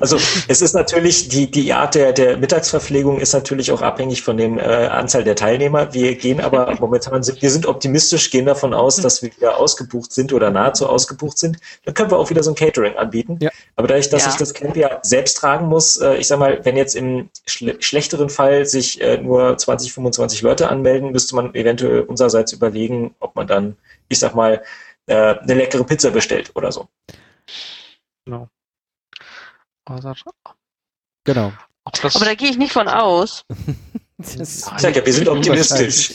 Also 0.00 0.18
es 0.48 0.60
ist 0.60 0.74
natürlich, 0.74 1.28
die, 1.28 1.50
die 1.50 1.72
Art 1.72 1.94
der, 1.94 2.12
der 2.12 2.36
Mittagsverpflegung 2.36 3.20
ist 3.20 3.32
natürlich 3.32 3.70
auch 3.70 3.80
abhängig 3.80 4.22
von 4.22 4.36
der 4.36 4.48
äh, 4.48 4.86
Anzahl 4.88 5.22
der 5.22 5.36
Teilnehmer. 5.36 5.94
Wir 5.94 6.16
gehen 6.16 6.40
aber 6.40 6.74
momentan, 6.80 7.22
sind, 7.22 7.40
wir 7.40 7.50
sind 7.50 7.66
optimistisch, 7.66 8.30
gehen 8.30 8.46
davon 8.46 8.74
aus, 8.74 8.96
dass 8.96 9.22
wir 9.22 9.34
wieder 9.36 9.58
ausgebucht 9.58 10.12
sind 10.12 10.32
oder 10.32 10.50
nahezu 10.50 10.88
ausgebucht 10.88 11.38
sind. 11.38 11.58
Dann 11.84 11.94
können 11.94 12.10
wir 12.10 12.18
auch 12.18 12.28
wieder 12.28 12.42
so 12.42 12.50
ein 12.50 12.56
Catering 12.56 12.96
anbieten. 12.96 13.38
Ja. 13.40 13.50
Aber 13.76 13.86
dadurch, 13.86 14.10
dass 14.10 14.24
ja. 14.24 14.30
ich 14.30 14.36
das 14.36 14.52
Camp 14.52 14.76
ja 14.76 14.98
selbst 15.02 15.34
tragen 15.34 15.68
muss, 15.68 15.96
äh, 15.96 16.16
ich 16.16 16.26
sag 16.26 16.40
mal, 16.40 16.60
wenn 16.64 16.76
jetzt 16.76 16.96
im 16.96 17.30
schle 17.46 17.76
schlechteren 17.80 18.30
Fall 18.30 18.66
sich 18.66 19.00
äh, 19.00 19.18
nur 19.18 19.56
20, 19.56 19.92
25 19.92 20.42
Leute 20.42 20.68
anmelden, 20.68 21.12
müsste 21.12 21.36
man 21.36 21.54
eventuell 21.54 22.00
unsererseits 22.00 22.52
überlegen, 22.52 23.14
ob 23.20 23.36
man 23.36 23.46
dann, 23.46 23.76
ich 24.08 24.18
sag 24.18 24.34
mal, 24.34 24.62
äh, 25.06 25.14
eine 25.14 25.54
leckere 25.54 25.84
Pizza 25.84 26.10
bestellt 26.10 26.50
oder 26.54 26.72
so. 26.72 26.88
Genau. 28.24 28.48
Genau. 31.24 31.52
Aber 31.84 32.24
da 32.24 32.34
gehe 32.34 32.50
ich 32.50 32.58
nicht 32.58 32.72
von 32.72 32.88
aus. 32.88 33.44
Ich 34.16 34.28
sag 34.36 34.94
ja, 34.94 35.04
wir 35.04 35.12
sind 35.12 35.28
optimistisch. 35.28 36.14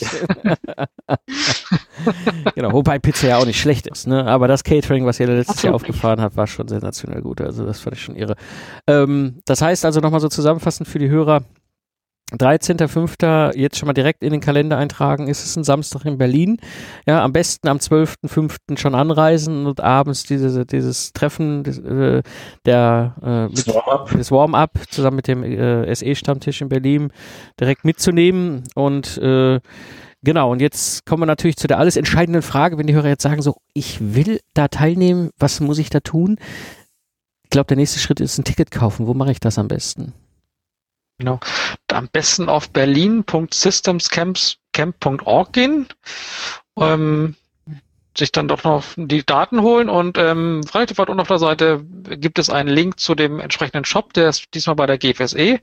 genau, 2.54 2.72
wobei 2.72 2.98
Pizza 2.98 3.28
ja 3.28 3.36
auch 3.36 3.44
nicht 3.44 3.60
schlecht 3.60 3.86
ist, 3.86 4.06
ne? 4.06 4.26
Aber 4.26 4.48
das 4.48 4.64
Catering, 4.64 5.04
was 5.04 5.20
ihr 5.20 5.26
letztes 5.26 5.60
Jahr 5.60 5.74
aufgefahren 5.74 6.18
habt, 6.20 6.34
war 6.34 6.46
schon 6.46 6.66
sensationell 6.66 7.20
gut. 7.20 7.42
Also 7.42 7.66
das 7.66 7.80
fand 7.80 7.96
ich 7.96 8.02
schon 8.02 8.16
irre. 8.16 8.36
Ähm, 8.86 9.42
das 9.44 9.60
heißt 9.60 9.84
also 9.84 10.00
nochmal 10.00 10.20
so 10.20 10.28
zusammenfassend 10.28 10.88
für 10.88 10.98
die 10.98 11.10
Hörer, 11.10 11.42
13.05. 12.38 13.56
jetzt 13.56 13.78
schon 13.78 13.86
mal 13.86 13.92
direkt 13.92 14.22
in 14.22 14.32
den 14.32 14.40
Kalender 14.40 14.76
eintragen. 14.78 15.28
Ist 15.28 15.44
es 15.44 15.56
ein 15.56 15.64
Samstag 15.64 16.04
in 16.04 16.18
Berlin? 16.18 16.58
Ja, 17.06 17.22
am 17.22 17.32
besten 17.32 17.68
am 17.68 17.78
12.05. 17.78 18.78
schon 18.78 18.94
anreisen 18.94 19.66
und 19.66 19.80
abends 19.80 20.24
diese, 20.24 20.66
dieses 20.66 21.12
Treffen 21.12 21.64
des, 21.64 21.78
äh, 21.78 22.22
der, 22.64 23.14
äh, 23.22 24.30
Warm-up 24.30 24.78
zusammen 24.90 25.16
mit 25.16 25.28
dem 25.28 25.42
äh, 25.42 25.94
SE-Stammtisch 25.94 26.60
in 26.60 26.68
Berlin 26.68 27.12
direkt 27.58 27.84
mitzunehmen 27.84 28.64
und 28.74 29.18
äh, 29.18 29.60
Genau, 30.22 30.52
und 30.52 30.60
jetzt 30.60 31.06
kommen 31.06 31.22
wir 31.22 31.26
natürlich 31.26 31.56
zu 31.56 31.66
der 31.66 31.78
alles 31.78 31.96
entscheidenden 31.96 32.42
Frage, 32.42 32.76
wenn 32.76 32.86
die 32.86 32.94
Hörer 32.94 33.08
jetzt 33.08 33.22
sagen, 33.22 33.40
so, 33.40 33.56
ich 33.72 34.14
will 34.14 34.40
da 34.52 34.68
teilnehmen, 34.68 35.30
was 35.38 35.60
muss 35.60 35.78
ich 35.78 35.88
da 35.88 36.00
tun? 36.00 36.36
Ich 37.42 37.50
glaube, 37.50 37.68
der 37.68 37.78
nächste 37.78 37.98
Schritt 37.98 38.20
ist 38.20 38.36
ein 38.38 38.44
Ticket 38.44 38.70
kaufen. 38.70 39.06
Wo 39.06 39.14
mache 39.14 39.32
ich 39.32 39.40
das 39.40 39.58
am 39.58 39.66
besten? 39.66 40.12
Genau. 41.20 41.38
Am 41.88 42.08
besten 42.08 42.48
auf 42.48 42.70
berlin.systemscamp.org 42.70 45.52
gehen, 45.52 45.86
ähm, 46.78 47.36
sich 48.16 48.32
dann 48.32 48.48
doch 48.48 48.64
noch 48.64 48.84
die 48.96 49.22
Daten 49.24 49.60
holen 49.60 49.90
und 49.90 50.16
ähm, 50.16 50.62
relativ 50.72 50.96
weit 50.98 51.10
unten 51.10 51.20
auf 51.20 51.28
der 51.28 51.38
Seite 51.38 51.84
gibt 51.84 52.38
es 52.38 52.48
einen 52.48 52.70
Link 52.70 52.98
zu 52.98 53.14
dem 53.14 53.38
entsprechenden 53.38 53.84
Shop, 53.84 54.14
der 54.14 54.30
ist 54.30 54.46
diesmal 54.54 54.76
bei 54.76 54.86
der 54.86 54.96
GFSE 54.96 55.60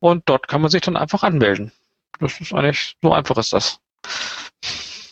und 0.00 0.24
dort 0.26 0.48
kann 0.48 0.60
man 0.60 0.70
sich 0.70 0.82
dann 0.82 0.96
einfach 0.96 1.22
anmelden. 1.22 1.70
Das 2.18 2.40
ist 2.40 2.52
eigentlich, 2.52 2.96
so 3.00 3.12
einfach 3.12 3.38
ist 3.38 3.52
das. 3.52 3.78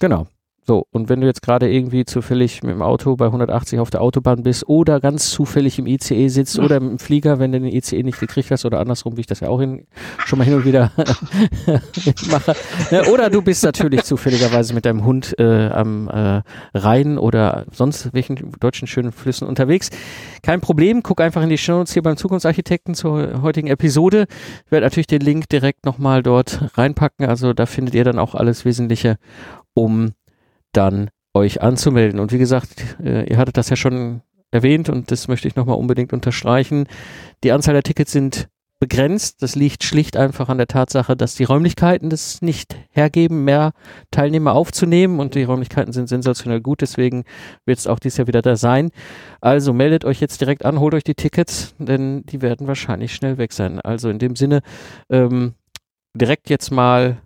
Genau. 0.01 0.27
So, 0.69 0.85
und 0.91 1.09
wenn 1.09 1.21
du 1.21 1.29
jetzt 1.29 1.43
gerade 1.43 1.71
irgendwie 1.71 2.05
zufällig 2.05 2.65
mit 2.65 2.73
dem 2.73 2.83
Auto 2.83 3.15
bei 3.15 3.27
180 3.27 3.79
auf 3.79 3.91
der 3.91 4.03
Autobahn 4.03 4.43
bist 4.43 4.69
oder 4.69 4.99
ganz 4.99 5.31
zufällig 5.31 5.79
im 5.79 5.87
ICE 5.87 6.27
sitzt 6.27 6.59
oder 6.59 6.79
im 6.79 6.99
Flieger, 6.99 7.39
wenn 7.39 7.53
du 7.53 7.61
den 7.61 7.73
ICE 7.73 8.03
nicht 8.03 8.19
gekriegt 8.19 8.51
hast 8.51 8.65
oder 8.65 8.81
andersrum, 8.81 9.17
wie 9.17 9.21
ich 9.21 9.29
das 9.29 9.39
ja 9.39 9.49
auch 9.49 9.61
hin, 9.61 9.87
schon 10.25 10.41
mal 10.41 10.45
hin 10.45 10.55
und 10.55 10.65
wieder 10.65 10.91
mache. 12.33 12.57
Ne, 12.91 13.05
oder 13.13 13.31
du 13.31 13.43
bist 13.43 13.63
natürlich 13.63 14.03
zufälligerweise 14.03 14.75
mit 14.75 14.87
deinem 14.87 15.05
Hund 15.05 15.39
äh, 15.39 15.69
am 15.69 16.09
äh, 16.09 16.43
Rhein 16.75 17.17
oder 17.19 17.67
sonst 17.71 18.13
welchen 18.13 18.51
deutschen 18.59 18.89
schönen 18.89 19.13
Flüssen 19.13 19.47
unterwegs. 19.47 19.91
Kein 20.43 20.61
Problem, 20.61 21.05
guck 21.05 21.21
einfach 21.21 21.45
in 21.45 21.49
die 21.49 21.59
Show 21.59 21.79
Notes 21.79 21.93
hier 21.93 22.03
beim 22.03 22.17
Zukunftsarchitekten 22.17 22.95
zur 22.95 23.41
heutigen 23.41 23.69
Episode. 23.69 24.27
Ich 24.65 24.73
werde 24.73 24.87
natürlich 24.87 25.07
den 25.07 25.21
Link 25.21 25.49
direkt 25.49 25.87
nochmal 25.87 26.25
dort 26.25 26.77
reinpacken, 26.77 27.25
also 27.27 27.53
da 27.53 27.67
findet 27.67 27.95
ihr 27.95 28.03
dann 28.03 28.19
auch 28.19 28.35
alles 28.35 28.65
Wesentliche, 28.65 29.17
um 29.73 30.11
dann 30.77 31.11
euch 31.35 31.63
anzumelden. 31.63 32.21
Und 32.21 32.33
wie 32.33 32.39
gesagt, 32.39 32.97
äh, 33.03 33.29
ihr 33.29 33.37
hattet 33.37 33.57
das 33.57 33.71
ja 33.71 33.77
schon 33.77 34.23
erwähnt 34.51 34.89
und 34.89 35.11
das 35.11 35.29
möchte 35.29 35.49
ich 35.49 35.57
nochmal 35.57 35.77
unbedingt 35.77 36.13
unterstreichen. 36.13 36.87
Die 37.45 37.53
Anzahl 37.53 37.75
der 37.75 37.83
Tickets 37.83 38.13
sind 38.13 38.49
begrenzt. 38.79 39.43
Das 39.43 39.55
liegt 39.55 39.85
schlicht 39.85 40.17
einfach 40.17 40.49
an 40.49 40.59
der 40.59 40.67
Tatsache, 40.67 41.17
dass 41.17 41.35
die 41.35 41.45
Räumlichkeiten 41.45 42.11
das 42.11 42.43
nicht 42.43 42.77
hergeben, 42.91 43.45
mehr 43.45 43.73
Teilnehmer 44.11 44.55
aufzunehmen 44.55 45.19
und 45.19 45.35
die 45.35 45.45
Räumlichkeiten 45.45 45.93
sind 45.93 46.09
sensationell 46.09 46.61
gut, 46.61 46.83
deswegen 46.83 47.25
wird 47.65 47.79
es 47.79 47.87
auch 47.87 47.99
dieses 47.99 48.19
Jahr 48.19 48.27
wieder 48.27 48.43
da 48.43 48.57
sein. 48.57 48.91
Also 49.41 49.73
meldet 49.73 50.05
euch 50.05 50.21
jetzt 50.21 50.41
direkt 50.41 50.65
an, 50.65 50.79
holt 50.79 50.95
euch 50.95 51.05
die 51.05 51.15
Tickets, 51.15 51.75
denn 51.79 52.25
die 52.27 52.43
werden 52.43 52.67
wahrscheinlich 52.67 53.15
schnell 53.15 53.39
weg 53.39 53.53
sein. 53.53 53.81
Also 53.81 54.11
in 54.11 54.19
dem 54.19 54.37
Sinne 54.37 54.61
ähm, 55.09 55.55
direkt 56.15 56.51
jetzt 56.51 56.71
mal 56.71 57.19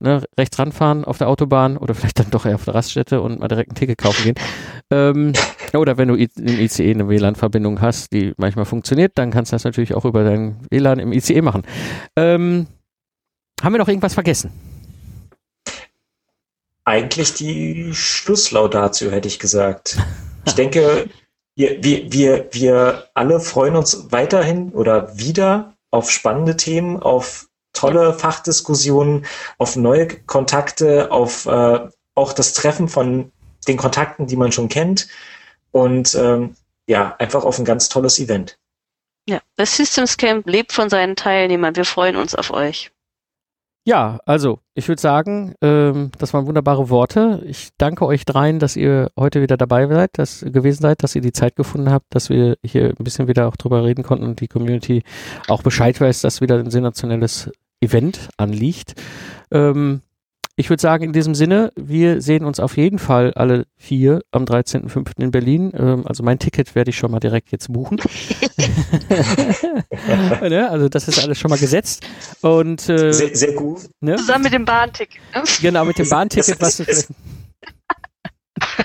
ne, 0.00 0.22
rechts 0.38 0.58
ranfahren 0.58 1.04
auf 1.04 1.18
der 1.18 1.28
Autobahn 1.28 1.76
oder 1.76 1.94
vielleicht 1.94 2.18
dann 2.18 2.30
doch 2.30 2.46
eher 2.46 2.56
auf 2.56 2.64
der 2.64 2.74
Raststätte 2.74 3.20
und 3.20 3.40
mal 3.40 3.48
direkt 3.48 3.72
ein 3.72 3.74
Ticket 3.74 3.98
kaufen 3.98 4.22
gehen. 4.24 4.34
Ähm, 4.90 5.32
oder 5.74 5.96
wenn 5.98 6.08
du 6.08 6.14
im 6.14 6.28
ICE 6.36 6.90
eine 6.90 7.08
WLAN-Verbindung 7.08 7.80
hast, 7.80 8.12
die 8.12 8.32
manchmal 8.36 8.64
funktioniert, 8.64 9.12
dann 9.16 9.30
kannst 9.30 9.52
du 9.52 9.54
das 9.54 9.64
natürlich 9.64 9.94
auch 9.94 10.04
über 10.04 10.24
dein 10.24 10.56
WLAN 10.70 10.98
im 10.98 11.12
ICE 11.12 11.42
machen. 11.42 11.62
Ähm, 12.16 12.66
haben 13.62 13.72
wir 13.72 13.78
noch 13.78 13.88
irgendwas 13.88 14.14
vergessen? 14.14 14.50
Eigentlich 16.84 17.34
die 17.34 17.92
Schlusslaudatio, 17.92 19.10
hätte 19.10 19.28
ich 19.28 19.38
gesagt. 19.38 19.98
Ich 20.44 20.54
denke, 20.54 21.08
wir, 21.56 21.82
wir, 21.82 22.12
wir, 22.12 22.48
wir 22.52 23.08
alle 23.14 23.40
freuen 23.40 23.74
uns 23.74 24.12
weiterhin 24.12 24.70
oder 24.70 25.18
wieder 25.18 25.74
auf 25.90 26.10
spannende 26.10 26.56
Themen, 26.56 27.02
auf 27.02 27.48
tolle 27.76 28.12
Fachdiskussionen, 28.14 29.26
auf 29.58 29.76
neue 29.76 30.08
Kontakte, 30.08 31.10
auf 31.10 31.46
äh, 31.46 31.80
auch 32.14 32.32
das 32.32 32.52
Treffen 32.54 32.88
von 32.88 33.30
den 33.68 33.76
Kontakten, 33.76 34.26
die 34.26 34.36
man 34.36 34.52
schon 34.52 34.68
kennt 34.68 35.08
und 35.70 36.14
ähm, 36.14 36.56
ja, 36.86 37.14
einfach 37.18 37.44
auf 37.44 37.58
ein 37.58 37.64
ganz 37.64 37.88
tolles 37.88 38.18
Event. 38.18 38.58
Ja, 39.28 39.40
das 39.56 39.76
Systems 39.76 40.16
Camp 40.16 40.46
lebt 40.46 40.72
von 40.72 40.88
seinen 40.88 41.16
Teilnehmern. 41.16 41.74
Wir 41.74 41.84
freuen 41.84 42.16
uns 42.16 42.34
auf 42.34 42.52
euch. 42.52 42.92
Ja, 43.84 44.18
also 44.26 44.58
ich 44.74 44.88
würde 44.88 45.00
sagen, 45.00 45.54
ähm, 45.62 46.10
das 46.18 46.34
waren 46.34 46.46
wunderbare 46.46 46.90
Worte. 46.90 47.40
Ich 47.46 47.68
danke 47.78 48.04
euch 48.04 48.24
dreien, 48.24 48.58
dass 48.58 48.74
ihr 48.74 49.10
heute 49.16 49.42
wieder 49.42 49.56
dabei 49.56 49.86
seid, 49.86 50.18
dass 50.18 50.40
gewesen 50.40 50.82
seid, 50.82 51.04
dass 51.04 51.14
ihr 51.14 51.20
die 51.20 51.32
Zeit 51.32 51.54
gefunden 51.54 51.90
habt, 51.90 52.06
dass 52.10 52.28
wir 52.28 52.56
hier 52.64 52.94
ein 52.98 53.04
bisschen 53.04 53.28
wieder 53.28 53.46
auch 53.46 53.54
drüber 53.56 53.84
reden 53.84 54.02
konnten 54.02 54.24
und 54.24 54.40
die 54.40 54.48
Community 54.48 55.04
auch 55.46 55.62
Bescheid 55.62 56.00
weiß, 56.00 56.22
dass 56.22 56.40
wieder 56.40 56.58
ein 56.58 56.70
sensationelles 56.70 57.50
Event 57.80 58.28
anliegt. 58.36 58.94
Ähm, 59.50 60.00
ich 60.58 60.70
würde 60.70 60.80
sagen, 60.80 61.04
in 61.04 61.12
diesem 61.12 61.34
Sinne, 61.34 61.70
wir 61.76 62.22
sehen 62.22 62.42
uns 62.46 62.60
auf 62.60 62.78
jeden 62.78 62.98
Fall 62.98 63.34
alle 63.34 63.66
vier 63.76 64.22
am 64.30 64.44
13.05. 64.44 65.20
in 65.20 65.30
Berlin. 65.30 65.70
Ähm, 65.76 66.06
also 66.06 66.22
mein 66.22 66.38
Ticket 66.38 66.74
werde 66.74 66.88
ich 66.88 66.96
schon 66.96 67.10
mal 67.10 67.20
direkt 67.20 67.52
jetzt 67.52 67.70
buchen. 67.70 67.98
ne? 70.40 70.70
Also 70.70 70.88
das 70.88 71.08
ist 71.08 71.22
alles 71.22 71.38
schon 71.38 71.50
mal 71.50 71.58
gesetzt. 71.58 72.06
Und, 72.40 72.88
äh, 72.88 73.12
sehr, 73.12 73.36
sehr 73.36 73.52
gut. 73.52 73.80
Ne? 74.00 74.16
Zusammen 74.16 74.44
mit 74.44 74.54
dem 74.54 74.64
Bahnticket. 74.64 75.20
Ne? 75.34 75.42
Genau, 75.60 75.84
mit 75.84 75.98
dem 75.98 76.08
Bahnticket, 76.08 76.58
was 76.58 76.76
vielleicht 76.76 77.08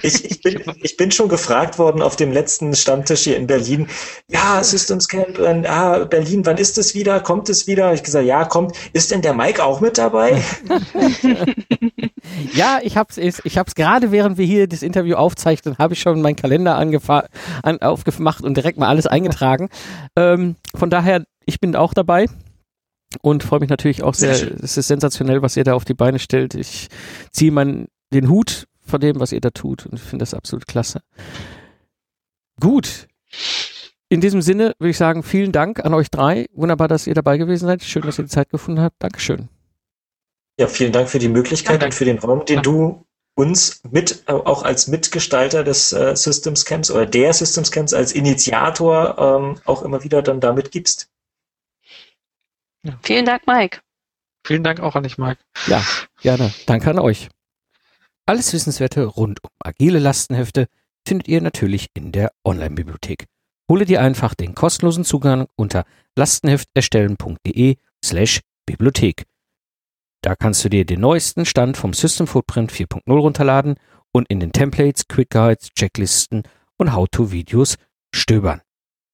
ich, 0.01 0.25
ich, 0.25 0.41
bin, 0.41 0.61
ich 0.81 0.97
bin 0.97 1.11
schon 1.11 1.29
gefragt 1.29 1.79
worden 1.79 2.01
auf 2.01 2.15
dem 2.15 2.31
letzten 2.31 2.73
Stammtisch 2.75 3.21
hier 3.21 3.37
in 3.37 3.47
Berlin. 3.47 3.87
Ja, 4.29 4.63
Systems 4.63 5.07
Camp, 5.07 5.39
äh, 5.39 5.67
ah, 5.67 6.05
Berlin, 6.05 6.45
wann 6.45 6.57
ist 6.57 6.77
es 6.77 6.95
wieder? 6.95 7.19
Kommt 7.19 7.49
es 7.49 7.67
wieder? 7.67 7.93
Ich 7.93 8.03
gesagt, 8.03 8.25
ja, 8.25 8.45
kommt. 8.45 8.75
Ist 8.93 9.11
denn 9.11 9.21
der 9.21 9.33
Mike 9.33 9.63
auch 9.63 9.81
mit 9.81 9.97
dabei? 9.97 10.41
ja, 12.53 12.79
ich 12.81 12.97
hab's, 12.97 13.17
ich 13.17 13.57
hab's 13.57 13.75
gerade, 13.75 14.11
während 14.11 14.37
wir 14.37 14.45
hier 14.45 14.67
das 14.67 14.81
Interview 14.81 15.15
aufzeichnen, 15.15 15.77
habe 15.77 15.93
ich 15.93 16.01
schon 16.01 16.21
meinen 16.21 16.35
Kalender 16.35 16.75
an, 16.75 17.81
aufgemacht 17.81 18.43
und 18.43 18.55
direkt 18.55 18.77
mal 18.77 18.87
alles 18.87 19.07
eingetragen. 19.07 19.69
Ähm, 20.15 20.55
von 20.75 20.89
daher, 20.89 21.23
ich 21.45 21.59
bin 21.59 21.75
auch 21.75 21.93
dabei 21.93 22.27
und 23.21 23.43
freue 23.43 23.59
mich 23.59 23.69
natürlich 23.69 24.03
auch 24.03 24.13
sehr. 24.13 24.35
sehr 24.35 24.51
es 24.61 24.77
ist 24.77 24.87
sensationell, 24.87 25.41
was 25.41 25.57
ihr 25.57 25.63
da 25.63 25.73
auf 25.73 25.85
die 25.85 25.93
Beine 25.93 26.19
stellt. 26.19 26.55
Ich 26.55 26.87
ziehe 27.31 27.51
meinen 27.51 27.87
den 28.13 28.29
Hut 28.29 28.67
von 28.91 29.01
dem, 29.01 29.19
was 29.19 29.31
ihr 29.31 29.41
da 29.41 29.49
tut. 29.49 29.85
Und 29.87 29.95
ich 29.95 30.01
finde 30.01 30.21
das 30.21 30.33
absolut 30.33 30.67
klasse. 30.67 31.01
Gut. 32.59 33.07
In 34.09 34.21
diesem 34.21 34.41
Sinne 34.41 34.75
würde 34.77 34.91
ich 34.91 34.97
sagen, 34.97 35.23
vielen 35.23 35.51
Dank 35.51 35.83
an 35.83 35.93
euch 35.93 36.11
drei. 36.11 36.47
Wunderbar, 36.53 36.87
dass 36.87 37.07
ihr 37.07 37.15
dabei 37.15 37.37
gewesen 37.37 37.65
seid. 37.65 37.83
Schön, 37.83 38.03
dass 38.03 38.19
ihr 38.19 38.25
die 38.25 38.29
Zeit 38.29 38.49
gefunden 38.49 38.81
habt. 38.81 38.97
Dankeschön. 38.99 39.49
Ja, 40.59 40.67
vielen 40.67 40.91
Dank 40.91 41.09
für 41.09 41.19
die 41.19 41.29
Möglichkeit 41.29 41.81
ja, 41.81 41.87
und 41.87 41.93
für 41.93 42.05
den 42.05 42.19
Raum, 42.19 42.45
den 42.45 42.61
du 42.61 43.05
uns 43.35 43.81
mit, 43.89 44.23
äh, 44.27 44.33
auch 44.33 44.63
als 44.63 44.87
Mitgestalter 44.87 45.63
des 45.63 45.93
äh, 45.93 46.15
Systems 46.15 46.65
Camps 46.65 46.91
oder 46.91 47.05
der 47.05 47.33
Systems 47.33 47.71
Camps 47.71 47.93
als 47.93 48.11
Initiator 48.11 49.17
ähm, 49.17 49.59
auch 49.65 49.81
immer 49.83 50.03
wieder 50.03 50.21
dann 50.21 50.39
damit 50.39 50.71
gibst. 50.71 51.09
Ja. 52.83 52.99
Vielen 53.01 53.25
Dank, 53.25 53.47
Mike. 53.47 53.79
Vielen 54.45 54.63
Dank 54.63 54.79
auch 54.79 54.95
an 54.95 55.03
dich, 55.03 55.17
Mike. 55.17 55.39
Ja, 55.67 55.83
gerne. 56.21 56.53
Danke 56.65 56.89
an 56.89 56.99
euch. 56.99 57.29
Alles 58.25 58.53
Wissenswerte 58.53 59.05
rund 59.05 59.43
um 59.43 59.49
agile 59.59 59.99
Lastenhefte 59.99 60.67
findet 61.07 61.27
ihr 61.27 61.41
natürlich 61.41 61.87
in 61.93 62.11
der 62.11 62.31
Online-Bibliothek 62.45 63.27
Hole 63.71 63.85
dir 63.85 64.01
einfach 64.01 64.33
den 64.33 64.53
kostenlosen 64.53 65.05
Zugang 65.05 65.47
unter 65.55 65.85
lastenhefterstellen.de 66.17 67.77
slash 68.03 68.41
Bibliothek. 68.65 69.23
Da 70.21 70.35
kannst 70.35 70.65
du 70.65 70.69
dir 70.69 70.83
den 70.83 70.99
neuesten 70.99 71.45
Stand 71.45 71.77
vom 71.77 71.93
System 71.93 72.27
Footprint 72.27 72.73
4.0 72.73 73.09
runterladen 73.09 73.75
und 74.11 74.27
in 74.29 74.41
den 74.41 74.51
Templates, 74.51 75.07
Quick 75.07 75.29
Guides, 75.29 75.69
Checklisten 75.69 76.43
und 76.77 76.91
How-to-Videos 76.91 77.77
stöbern. 78.13 78.59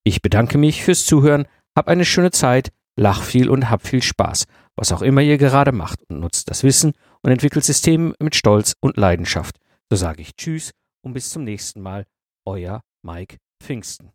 Ich 0.04 0.24
bedanke 0.24 0.58
mich 0.58 0.84
fürs 0.84 1.06
Zuhören, 1.06 1.48
hab 1.76 1.88
eine 1.88 2.04
schöne 2.04 2.32
Zeit, 2.32 2.72
lach 2.96 3.22
viel 3.22 3.52
und 3.52 3.70
hab 3.70 3.86
viel 3.86 4.02
Spaß, 4.02 4.46
was 4.76 4.92
auch 4.92 5.04
immer 5.04 5.22
ihr 5.22 5.38
gerade 5.38 5.72
macht 5.72 6.00
und 6.10 6.20
nutzt 6.20 6.50
das 6.50 6.64
Wissen 6.64 6.94
und 7.28 7.34
entwickelt 7.34 7.66
Systeme 7.66 8.14
mit 8.22 8.36
Stolz 8.36 8.78
und 8.80 8.96
Leidenschaft. 8.96 9.58
So 9.90 9.98
sage 9.98 10.22
ich 10.22 10.38
Tschüss 10.38 10.72
und 11.02 11.12
bis 11.12 11.30
zum 11.30 11.44
nächsten 11.44 11.82
Mal. 11.82 12.06
Euer 12.46 12.80
Mike 13.02 13.36
Pfingsten. 13.62 14.14